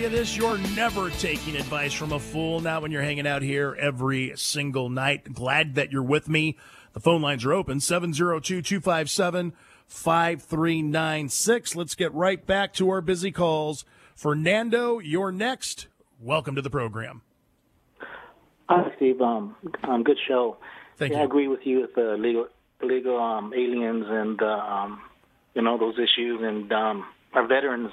You 0.00 0.08
this 0.08 0.34
you're 0.34 0.56
never 0.74 1.10
taking 1.10 1.56
advice 1.56 1.92
from 1.92 2.12
a 2.12 2.18
fool, 2.18 2.60
not 2.60 2.80
when 2.80 2.90
you're 2.90 3.02
hanging 3.02 3.26
out 3.26 3.42
here 3.42 3.76
every 3.78 4.32
single 4.34 4.88
night. 4.88 5.34
Glad 5.34 5.74
that 5.74 5.92
you're 5.92 6.02
with 6.02 6.26
me. 6.26 6.56
The 6.94 7.00
phone 7.00 7.20
lines 7.20 7.44
are 7.44 7.52
open 7.52 7.80
702 7.80 8.62
257 8.62 9.52
5396. 9.86 11.76
Let's 11.76 11.94
get 11.94 12.14
right 12.14 12.46
back 12.46 12.72
to 12.74 12.88
our 12.88 13.02
busy 13.02 13.30
calls. 13.30 13.84
Fernando, 14.14 15.00
you're 15.00 15.32
next. 15.32 15.88
Welcome 16.18 16.54
to 16.54 16.62
the 16.62 16.70
program. 16.70 17.20
Hi, 18.70 18.90
Steve. 18.96 19.20
Um, 19.20 19.54
um, 19.82 20.02
good 20.02 20.18
show. 20.26 20.56
Thank 20.96 21.12
yeah, 21.12 21.18
you. 21.18 21.22
I 21.24 21.26
agree 21.26 21.48
with 21.48 21.66
you 21.66 21.82
with 21.82 21.94
the 21.94 22.16
legal, 22.18 22.48
illegal 22.80 23.20
um, 23.20 23.52
aliens 23.52 24.06
and 24.08 24.40
uh, 24.40 24.46
um, 24.46 25.02
you 25.54 25.60
know 25.60 25.76
those 25.76 25.98
issues, 25.98 26.40
and 26.42 26.72
um, 26.72 27.04
our 27.34 27.46
veterans 27.46 27.90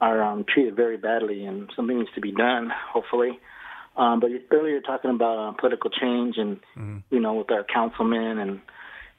are 0.00 0.22
um, 0.22 0.44
treated 0.52 0.76
very 0.76 0.96
badly, 0.96 1.44
and 1.44 1.70
something 1.76 1.98
needs 1.98 2.10
to 2.14 2.20
be 2.20 2.32
done. 2.32 2.70
Hopefully, 2.92 3.38
um, 3.96 4.20
but 4.20 4.30
earlier 4.50 4.72
you're 4.72 4.80
talking 4.82 5.10
about 5.10 5.38
uh, 5.38 5.52
political 5.52 5.90
change, 5.90 6.36
and 6.38 6.58
Mm-hmm. 6.76 6.98
you 7.10 7.20
know 7.20 7.34
with 7.34 7.50
our 7.50 7.64
councilmen 7.64 8.38
and 8.38 8.60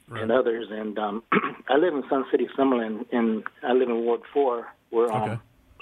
and 0.09 0.31
others, 0.31 0.67
and 0.71 0.97
um, 0.99 1.23
I 1.69 1.77
live 1.77 1.93
in 1.93 2.03
Sun 2.09 2.25
City, 2.31 2.47
Summerlin, 2.57 3.05
and 3.11 3.43
I 3.63 3.73
live 3.73 3.89
in 3.89 4.05
Ward 4.05 4.21
Four, 4.33 4.67
where 4.89 5.11
um, 5.11 5.23
Okay. 5.31 5.39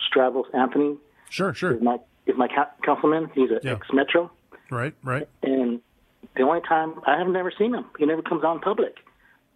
Stavros 0.09 0.45
Anthony 0.53 0.97
Sure, 1.29 1.53
sure. 1.53 1.75
is 1.75 1.81
my 1.81 1.97
is 2.25 2.35
my 2.37 2.47
councilman. 2.83 3.29
He's 3.35 3.51
an 3.51 3.59
Yeah. 3.63 3.73
ex 3.73 3.87
Metro. 3.93 4.31
Right, 4.71 4.93
right. 5.03 5.27
And 5.43 5.79
the 6.35 6.41
only 6.41 6.61
time 6.67 6.95
I 7.05 7.17
have 7.19 7.27
never 7.27 7.51
seen 7.55 7.73
him, 7.75 7.85
he 7.99 8.05
never 8.07 8.23
comes 8.23 8.43
out 8.43 8.55
in 8.55 8.61
public. 8.61 8.95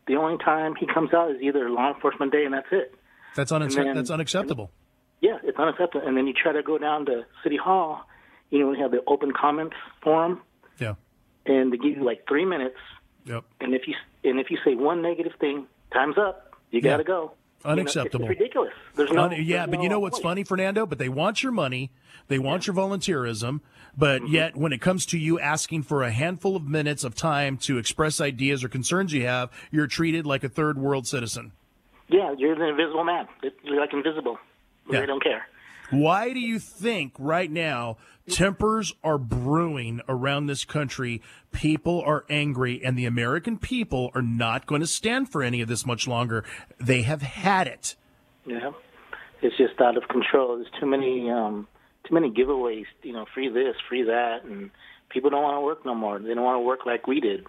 The 0.07 0.15
only 0.17 0.37
time 0.37 0.75
he 0.75 0.85
comes 0.85 1.13
out 1.13 1.31
is 1.31 1.37
either 1.41 1.69
law 1.69 1.93
enforcement 1.93 2.31
day, 2.31 2.45
and 2.45 2.53
that's 2.53 2.67
it. 2.71 2.93
That's, 3.35 3.51
unac- 3.51 3.73
then- 3.75 3.95
that's 3.95 4.09
unacceptable. 4.11 4.69
Yeah, 5.21 5.37
it's 5.43 5.57
unacceptable. 5.57 6.07
And 6.07 6.15
then 6.17 6.27
you 6.27 6.33
try 6.33 6.53
to 6.53 6.63
go 6.63 6.77
down 6.77 7.05
to 7.07 7.25
City 7.43 7.57
Hall, 7.57 8.05
you 8.51 8.59
know, 8.59 8.67
we 8.69 8.79
have 8.79 8.91
the 8.91 9.03
open 9.07 9.31
comments 9.33 9.75
forum, 10.01 10.41
Yeah. 10.79 10.95
and 11.45 11.71
they 11.73 11.77
give 11.77 11.97
you 11.97 12.03
like 12.03 12.25
three 12.27 12.45
minutes. 12.45 12.77
Yep. 13.25 13.43
And 13.61 13.73
if 13.75 13.87
you 13.87 13.95
and 14.23 14.39
if 14.39 14.49
you 14.49 14.57
say 14.65 14.75
one 14.75 15.01
negative 15.01 15.33
thing, 15.39 15.67
time's 15.93 16.17
up. 16.17 16.55
You 16.71 16.79
Yeah. 16.83 16.91
got 16.91 16.97
to 16.97 17.03
go. 17.03 17.13
You 17.13 17.17
know, 17.19 17.73
it's- 17.73 17.95
Unacceptable. 17.95 18.25
it's 18.25 18.39
ridiculous. 18.39 18.73
There's 18.95 19.11
no. 19.11 19.23
Un- 19.23 19.31
yeah, 19.43 19.65
there's 19.65 19.69
but 19.71 19.83
you 19.83 19.89
know 19.89 19.99
what's 19.99 20.17
point. 20.19 20.23
funny, 20.23 20.43
Fernando? 20.45 20.85
But 20.85 20.97
they 20.97 21.09
want 21.09 21.43
your 21.43 21.51
money. 21.51 21.91
They 22.29 22.39
want 22.39 22.65
your 22.67 22.75
volunteerism. 22.75 23.59
But 23.97 24.21
Mm-hmm. 24.21 24.33
yet, 24.33 24.55
when 24.55 24.71
it 24.71 24.79
comes 24.79 25.05
to 25.07 25.17
you 25.17 25.39
asking 25.39 25.83
for 25.83 26.03
a 26.03 26.11
handful 26.11 26.55
of 26.55 26.65
minutes 26.67 27.03
of 27.03 27.15
time 27.15 27.57
to 27.57 27.77
express 27.77 28.21
ideas 28.21 28.63
or 28.63 28.69
concerns 28.69 29.11
you 29.13 29.25
have, 29.25 29.49
you're 29.71 29.87
treated 29.87 30.25
like 30.25 30.43
a 30.45 30.49
third 30.49 30.77
world 30.77 31.05
citizen. 31.07 31.51
Yeah, 32.07 32.33
you're 32.37 32.53
an 32.53 32.61
invisible 32.61 33.03
man. 33.03 33.27
You're 33.63 33.79
like 33.81 33.93
invisible. 33.93 34.39
Yeah. 34.89 35.01
They 35.01 35.05
don't 35.05 35.23
care. 35.23 35.45
Why 35.91 36.33
do 36.33 36.39
you 36.39 36.59
think 36.59 37.13
right 37.17 37.49
now 37.49 37.97
tempers 38.29 38.93
are 39.03 39.17
brewing 39.17 40.01
around 40.07 40.45
this 40.45 40.63
country? 40.63 41.21
People 41.51 42.01
are 42.05 42.25
angry, 42.29 42.83
and 42.83 42.97
the 42.97 43.05
American 43.05 43.57
people 43.57 44.11
are 44.13 44.21
not 44.21 44.67
going 44.67 44.81
to 44.81 44.87
stand 44.87 45.31
for 45.31 45.41
any 45.41 45.61
of 45.61 45.67
this 45.67 45.85
much 45.85 46.07
longer. 46.07 46.43
They 46.79 47.01
have 47.03 47.23
had 47.23 47.67
it. 47.67 47.95
Yeah. 48.45 48.71
it's 49.41 49.57
just 49.57 49.79
out 49.81 49.97
of 49.97 50.07
control. 50.07 50.57
There's 50.57 50.69
too 50.79 50.85
many 50.85 51.29
um, 51.29 51.67
too 52.07 52.13
many 52.13 52.29
giveaways. 52.29 52.85
You 53.01 53.13
know, 53.13 53.25
free 53.33 53.49
this, 53.49 53.75
free 53.87 54.03
that, 54.03 54.43
and 54.43 54.69
people 55.09 55.29
don't 55.31 55.43
want 55.43 55.55
to 55.57 55.61
work 55.61 55.85
no 55.85 55.95
more. 55.95 56.19
They 56.19 56.33
don't 56.33 56.43
want 56.43 56.57
to 56.57 56.65
work 56.65 56.85
like 56.85 57.07
we 57.07 57.19
did. 57.19 57.45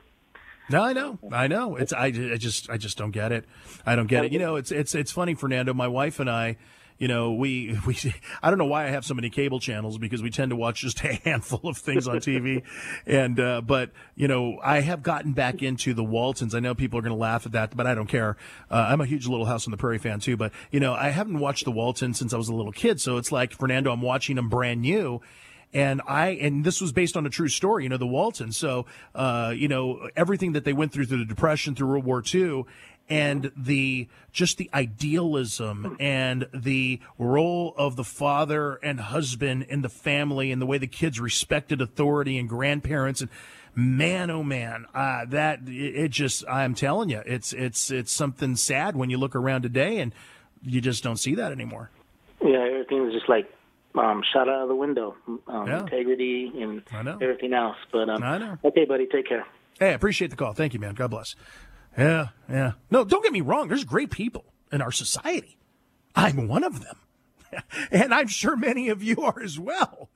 No, 0.70 0.82
I 0.82 0.92
know, 0.92 1.18
I 1.32 1.48
know. 1.48 1.76
It's 1.76 1.92
I, 1.92 2.06
I 2.06 2.36
just 2.36 2.70
I 2.70 2.76
just 2.76 2.96
don't 2.96 3.10
get 3.10 3.32
it. 3.32 3.44
I 3.84 3.96
don't 3.96 4.06
get 4.06 4.24
it. 4.24 4.32
You 4.32 4.38
know, 4.38 4.56
it's 4.56 4.70
it's 4.70 4.94
it's 4.94 5.10
funny, 5.10 5.34
Fernando. 5.34 5.74
My 5.74 5.88
wife 5.88 6.20
and 6.20 6.30
I, 6.30 6.56
you 7.00 7.08
know, 7.08 7.32
we 7.32 7.76
we 7.86 7.96
I 8.40 8.50
don't 8.50 8.58
know 8.58 8.66
why 8.66 8.84
I 8.84 8.90
have 8.90 9.04
so 9.04 9.14
many 9.14 9.30
cable 9.30 9.58
channels 9.58 9.98
because 9.98 10.22
we 10.22 10.30
tend 10.30 10.50
to 10.50 10.56
watch 10.56 10.82
just 10.82 11.00
a 11.04 11.14
handful 11.14 11.60
of 11.64 11.78
things 11.78 12.06
on 12.06 12.18
TV, 12.18 12.62
and 13.06 13.40
uh, 13.40 13.60
but 13.62 13.90
you 14.14 14.28
know, 14.28 14.60
I 14.62 14.80
have 14.80 15.02
gotten 15.02 15.32
back 15.32 15.62
into 15.62 15.94
the 15.94 16.04
Waltons. 16.04 16.54
I 16.54 16.60
know 16.60 16.76
people 16.76 17.00
are 17.00 17.02
going 17.02 17.14
to 17.14 17.18
laugh 17.18 17.46
at 17.46 17.52
that, 17.52 17.76
but 17.76 17.88
I 17.88 17.94
don't 17.94 18.06
care. 18.06 18.36
Uh, 18.70 18.86
I'm 18.88 19.00
a 19.00 19.06
huge 19.06 19.26
Little 19.26 19.46
House 19.46 19.66
on 19.66 19.72
the 19.72 19.76
Prairie 19.76 19.98
fan 19.98 20.20
too, 20.20 20.36
but 20.36 20.52
you 20.70 20.78
know, 20.78 20.92
I 20.92 21.08
haven't 21.08 21.40
watched 21.40 21.64
the 21.64 21.72
Waltons 21.72 22.18
since 22.18 22.32
I 22.32 22.36
was 22.36 22.48
a 22.48 22.54
little 22.54 22.72
kid, 22.72 23.00
so 23.00 23.16
it's 23.16 23.32
like 23.32 23.52
Fernando, 23.52 23.90
I'm 23.90 24.02
watching 24.02 24.36
them 24.36 24.48
brand 24.48 24.82
new 24.82 25.20
and 25.72 26.02
I 26.06 26.30
and 26.30 26.64
this 26.64 26.80
was 26.80 26.92
based 26.92 27.16
on 27.16 27.26
a 27.26 27.30
true 27.30 27.48
story, 27.48 27.84
you 27.84 27.88
know, 27.88 27.96
the 27.96 28.06
Waltons. 28.06 28.56
So, 28.56 28.86
uh, 29.14 29.52
you 29.54 29.68
know, 29.68 30.08
everything 30.16 30.52
that 30.52 30.64
they 30.64 30.72
went 30.72 30.92
through 30.92 31.06
through 31.06 31.18
the 31.18 31.24
Depression, 31.24 31.74
through 31.74 31.88
World 31.88 32.04
War 32.04 32.22
II, 32.34 32.64
and 33.10 33.50
the 33.56 34.08
just 34.32 34.56
the 34.56 34.70
idealism 34.72 35.96
and 36.00 36.48
the 36.54 37.00
role 37.18 37.74
of 37.76 37.96
the 37.96 38.04
father 38.04 38.76
and 38.82 39.00
husband 39.00 39.64
in 39.68 39.82
the 39.82 39.88
family 39.88 40.52
and 40.52 40.62
the 40.62 40.66
way 40.66 40.78
the 40.78 40.86
kids 40.86 41.18
respected 41.20 41.80
authority 41.82 42.38
and 42.38 42.48
grandparents 42.48 43.20
and 43.20 43.28
man 43.74 44.30
oh 44.30 44.42
man 44.44 44.86
uh, 44.94 45.24
that 45.26 45.60
it 45.66 46.08
just 46.10 46.44
i'm 46.48 46.74
telling 46.74 47.08
you 47.08 47.20
it's 47.26 47.52
it's 47.52 47.90
it's 47.90 48.12
something 48.12 48.54
sad 48.56 48.94
when 48.96 49.10
you 49.10 49.18
look 49.18 49.34
around 49.36 49.62
today 49.62 49.98
and 49.98 50.14
you 50.62 50.80
just 50.80 51.02
don't 51.02 51.16
see 51.18 51.34
that 51.34 51.50
anymore 51.52 51.90
Yeah, 52.42 52.58
everything 52.70 53.04
was 53.04 53.12
just 53.12 53.28
like 53.28 53.52
um, 53.96 54.22
shot 54.32 54.48
out 54.48 54.62
of 54.62 54.68
the 54.68 54.74
window. 54.76 55.16
Um, 55.48 55.66
Yeah. 55.66 55.80
Integrity 55.80 56.52
and 56.62 56.80
I 56.92 57.02
know. 57.02 57.18
everything 57.20 57.52
else. 57.52 57.76
But 57.90 58.08
um, 58.08 58.22
I 58.22 58.38
know. 58.38 58.56
okay, 58.64 58.84
buddy, 58.84 59.06
take 59.06 59.26
care. 59.28 59.44
Hey, 59.80 59.88
I 59.88 59.92
appreciate 59.94 60.28
the 60.30 60.36
call. 60.36 60.52
Thank 60.52 60.74
you, 60.74 60.78
man. 60.78 60.94
God 60.94 61.10
bless. 61.10 61.34
Yeah, 61.96 62.28
yeah. 62.48 62.72
No, 62.90 63.04
don't 63.04 63.22
get 63.22 63.32
me 63.32 63.40
wrong. 63.40 63.68
There's 63.68 63.84
great 63.84 64.10
people 64.10 64.44
in 64.72 64.80
our 64.80 64.92
society. 64.92 65.56
I'm 66.14 66.48
one 66.48 66.64
of 66.64 66.80
them. 66.80 66.96
and 67.90 68.14
I'm 68.14 68.28
sure 68.28 68.56
many 68.56 68.88
of 68.88 69.02
you 69.02 69.22
are 69.22 69.40
as 69.42 69.58
well. 69.58 70.08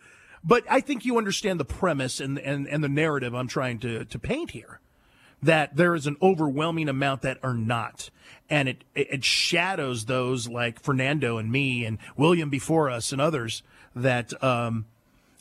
But 0.42 0.64
I 0.68 0.80
think 0.80 1.04
you 1.04 1.16
understand 1.16 1.58
the 1.58 1.64
premise 1.64 2.20
and, 2.20 2.38
and, 2.38 2.68
and 2.68 2.84
the 2.84 2.88
narrative 2.88 3.34
I'm 3.34 3.48
trying 3.48 3.78
to, 3.80 4.04
to 4.04 4.18
paint 4.18 4.50
here. 4.50 4.80
That 5.42 5.76
there 5.76 5.94
is 5.94 6.06
an 6.06 6.16
overwhelming 6.22 6.88
amount 6.88 7.22
that 7.22 7.38
are 7.42 7.54
not. 7.54 8.10
And 8.48 8.68
it, 8.68 8.84
it 8.94 9.24
shadows 9.24 10.06
those 10.06 10.48
like 10.48 10.80
Fernando 10.80 11.38
and 11.38 11.50
me 11.50 11.84
and 11.84 11.98
William 12.16 12.50
before 12.50 12.88
us 12.90 13.12
and 13.12 13.20
others 13.20 13.62
that, 13.94 14.42
um, 14.42 14.86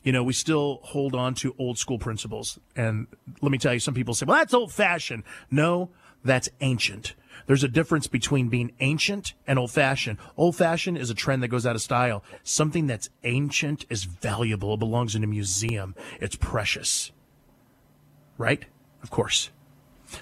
you 0.03 0.11
know, 0.11 0.23
we 0.23 0.33
still 0.33 0.79
hold 0.83 1.15
on 1.15 1.35
to 1.35 1.55
old 1.57 1.77
school 1.77 1.99
principles. 1.99 2.59
And 2.75 3.07
let 3.41 3.51
me 3.51 3.57
tell 3.57 3.73
you, 3.73 3.79
some 3.79 3.93
people 3.93 4.13
say, 4.13 4.25
well, 4.25 4.37
that's 4.37 4.53
old 4.53 4.73
fashioned. 4.73 5.23
No, 5.49 5.89
that's 6.23 6.49
ancient. 6.61 7.15
There's 7.45 7.63
a 7.63 7.67
difference 7.67 8.07
between 8.07 8.49
being 8.49 8.71
ancient 8.79 9.33
and 9.45 9.59
old 9.59 9.71
fashioned. 9.71 10.17
Old 10.37 10.55
fashioned 10.55 10.97
is 10.97 11.09
a 11.09 11.13
trend 11.13 11.43
that 11.43 11.49
goes 11.49 11.65
out 11.65 11.75
of 11.75 11.81
style. 11.81 12.23
Something 12.43 12.87
that's 12.87 13.09
ancient 13.23 13.85
is 13.89 14.05
valuable. 14.05 14.73
It 14.75 14.79
belongs 14.79 15.15
in 15.15 15.23
a 15.23 15.27
museum. 15.27 15.95
It's 16.21 16.35
precious. 16.35 17.11
Right? 18.37 18.65
Of 19.01 19.09
course. 19.11 19.49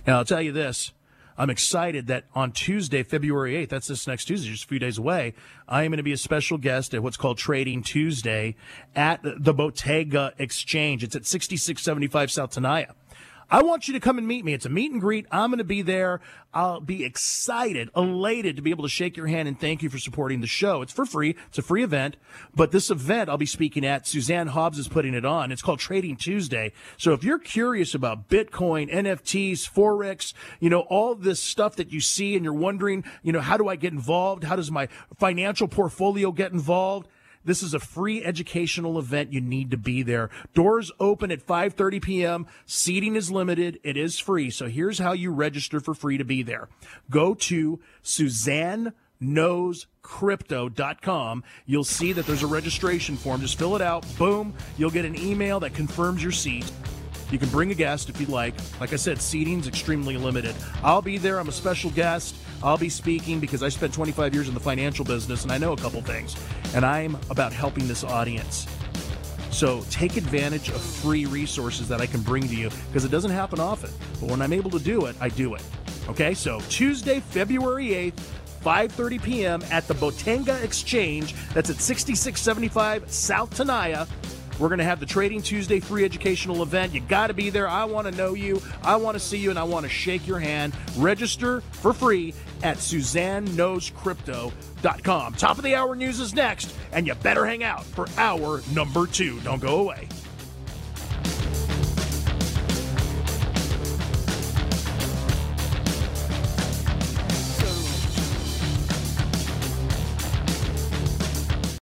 Now, 0.07 0.17
I'll 0.17 0.25
tell 0.25 0.41
you 0.41 0.51
this. 0.51 0.93
I'm 1.37 1.49
excited 1.49 2.07
that 2.07 2.25
on 2.35 2.51
Tuesday, 2.51 3.03
February 3.03 3.53
8th, 3.65 3.69
that's 3.69 3.87
this 3.87 4.05
next 4.05 4.25
Tuesday, 4.25 4.51
just 4.51 4.65
a 4.65 4.67
few 4.67 4.79
days 4.79 4.97
away, 4.97 5.33
I 5.67 5.83
am 5.83 5.91
going 5.91 5.97
to 5.97 6.03
be 6.03 6.11
a 6.11 6.17
special 6.17 6.57
guest 6.57 6.93
at 6.93 7.01
what's 7.01 7.17
called 7.17 7.37
Trading 7.37 7.81
Tuesday 7.81 8.55
at 8.95 9.21
the 9.23 9.53
Bottega 9.53 10.33
Exchange. 10.37 11.03
It's 11.03 11.15
at 11.15 11.25
6675 11.25 12.31
South 12.31 12.51
Tenaya. 12.53 12.93
I 13.51 13.63
want 13.63 13.89
you 13.89 13.93
to 13.95 13.99
come 13.99 14.17
and 14.17 14.25
meet 14.25 14.45
me. 14.45 14.53
It's 14.53 14.65
a 14.65 14.69
meet 14.69 14.93
and 14.93 15.01
greet. 15.01 15.25
I'm 15.29 15.49
going 15.49 15.57
to 15.57 15.65
be 15.65 15.81
there. 15.81 16.21
I'll 16.53 16.79
be 16.79 17.03
excited, 17.03 17.89
elated 17.97 18.55
to 18.55 18.61
be 18.61 18.69
able 18.69 18.83
to 18.83 18.89
shake 18.89 19.17
your 19.17 19.27
hand 19.27 19.49
and 19.49 19.59
thank 19.59 19.83
you 19.83 19.89
for 19.89 19.99
supporting 19.99 20.39
the 20.39 20.47
show. 20.47 20.81
It's 20.81 20.93
for 20.93 21.05
free. 21.05 21.35
It's 21.49 21.57
a 21.57 21.61
free 21.61 21.83
event. 21.83 22.15
But 22.55 22.71
this 22.71 22.89
event 22.89 23.29
I'll 23.29 23.37
be 23.37 23.45
speaking 23.45 23.85
at, 23.85 24.07
Suzanne 24.07 24.47
Hobbs 24.47 24.79
is 24.79 24.87
putting 24.87 25.13
it 25.13 25.25
on. 25.25 25.51
It's 25.51 25.61
called 25.61 25.79
Trading 25.79 26.15
Tuesday. 26.15 26.71
So 26.95 27.11
if 27.11 27.25
you're 27.25 27.39
curious 27.39 27.93
about 27.93 28.29
Bitcoin, 28.29 28.89
NFTs, 28.89 29.69
Forex, 29.69 30.33
you 30.61 30.69
know, 30.69 30.81
all 30.81 31.13
this 31.13 31.41
stuff 31.41 31.75
that 31.75 31.91
you 31.91 31.99
see 31.99 32.35
and 32.35 32.45
you're 32.45 32.53
wondering, 32.53 33.03
you 33.21 33.33
know, 33.33 33.41
how 33.41 33.57
do 33.57 33.67
I 33.67 33.75
get 33.75 33.91
involved? 33.91 34.45
How 34.45 34.55
does 34.55 34.71
my 34.71 34.87
financial 35.19 35.67
portfolio 35.67 36.31
get 36.31 36.53
involved? 36.53 37.09
This 37.43 37.63
is 37.63 37.73
a 37.73 37.79
free 37.79 38.23
educational 38.23 38.99
event. 38.99 39.33
You 39.33 39.41
need 39.41 39.71
to 39.71 39.77
be 39.77 40.03
there. 40.03 40.29
Doors 40.53 40.91
open 40.99 41.31
at 41.31 41.45
5:30 41.45 42.01
p.m. 42.01 42.47
Seating 42.65 43.15
is 43.15 43.31
limited. 43.31 43.79
It 43.83 43.97
is 43.97 44.19
free. 44.19 44.49
So 44.49 44.67
here's 44.67 44.99
how 44.99 45.13
you 45.13 45.31
register 45.31 45.79
for 45.79 45.93
free 45.93 46.17
to 46.17 46.25
be 46.25 46.43
there. 46.43 46.67
Go 47.09 47.33
to 47.35 47.79
Suzanne 48.01 48.93
knowscrypto.com. 49.21 51.43
You'll 51.65 51.83
see 51.83 52.13
that 52.13 52.25
there's 52.25 52.43
a 52.43 52.47
registration 52.47 53.17
form. 53.17 53.41
Just 53.41 53.59
fill 53.59 53.75
it 53.75 53.81
out. 53.81 54.05
Boom. 54.17 54.53
You'll 54.77 54.89
get 54.89 55.03
an 55.05 55.15
email 55.15 55.59
that 55.59 55.75
confirms 55.75 56.23
your 56.23 56.31
seat. 56.31 56.71
You 57.31 57.39
can 57.39 57.49
bring 57.49 57.71
a 57.71 57.73
guest 57.73 58.09
if 58.09 58.19
you'd 58.19 58.29
like. 58.29 58.53
Like 58.79 58.91
I 58.91 58.97
said, 58.97 59.21
seating's 59.21 59.67
extremely 59.67 60.17
limited. 60.17 60.53
I'll 60.83 61.01
be 61.01 61.17
there. 61.17 61.39
I'm 61.39 61.47
a 61.47 61.53
special 61.53 61.89
guest. 61.91 62.35
I'll 62.61 62.77
be 62.77 62.89
speaking 62.89 63.39
because 63.39 63.63
I 63.63 63.69
spent 63.69 63.93
25 63.93 64.33
years 64.33 64.47
in 64.49 64.53
the 64.53 64.59
financial 64.59 65.05
business 65.05 65.43
and 65.43 65.51
I 65.51 65.57
know 65.57 65.71
a 65.71 65.77
couple 65.77 66.01
things. 66.01 66.35
And 66.75 66.85
I'm 66.85 67.17
about 67.29 67.53
helping 67.53 67.87
this 67.87 68.03
audience. 68.03 68.67
So 69.49 69.85
take 69.89 70.17
advantage 70.17 70.69
of 70.69 70.81
free 70.81 71.25
resources 71.25 71.87
that 71.87 72.01
I 72.01 72.05
can 72.05 72.21
bring 72.21 72.47
to 72.47 72.55
you 72.55 72.69
because 72.87 73.05
it 73.05 73.11
doesn't 73.11 73.31
happen 73.31 73.59
often. 73.59 73.91
But 74.19 74.29
when 74.29 74.41
I'm 74.41 74.53
able 74.53 74.71
to 74.71 74.79
do 74.79 75.05
it, 75.05 75.15
I 75.21 75.29
do 75.29 75.55
it. 75.55 75.63
Okay, 76.09 76.33
so 76.33 76.59
Tuesday, 76.67 77.19
February 77.19 77.87
8th, 77.87 78.19
5:30 78.63 79.23
p.m. 79.23 79.63
at 79.71 79.87
the 79.87 79.93
Botenga 79.95 80.63
Exchange. 80.63 81.35
That's 81.53 81.69
at 81.69 81.77
6675 81.77 83.11
South 83.11 83.49
Tenaya. 83.55 84.07
We're 84.61 84.69
going 84.69 84.77
to 84.77 84.85
have 84.85 84.99
the 84.99 85.07
Trading 85.07 85.41
Tuesday 85.41 85.79
free 85.79 86.05
educational 86.05 86.61
event. 86.61 86.93
You 86.93 87.01
got 87.01 87.25
to 87.27 87.33
be 87.33 87.49
there. 87.49 87.67
I 87.67 87.85
want 87.85 88.05
to 88.05 88.13
know 88.13 88.35
you. 88.35 88.61
I 88.83 88.97
want 88.97 89.15
to 89.15 89.19
see 89.19 89.39
you, 89.39 89.49
and 89.49 89.57
I 89.57 89.63
want 89.63 89.87
to 89.87 89.89
shake 89.89 90.27
your 90.27 90.37
hand. 90.37 90.75
Register 90.97 91.61
for 91.71 91.93
free 91.93 92.35
at 92.61 92.77
SuzanneKnowsCrypto.com. 92.77 95.33
Top 95.33 95.57
of 95.57 95.63
the 95.63 95.73
hour 95.73 95.95
news 95.95 96.19
is 96.19 96.35
next, 96.35 96.75
and 96.91 97.07
you 97.07 97.15
better 97.15 97.43
hang 97.43 97.63
out 97.63 97.85
for 97.85 98.05
hour 98.17 98.61
number 98.71 99.07
two. 99.07 99.39
Don't 99.39 99.63
go 99.63 99.79
away. 99.79 100.07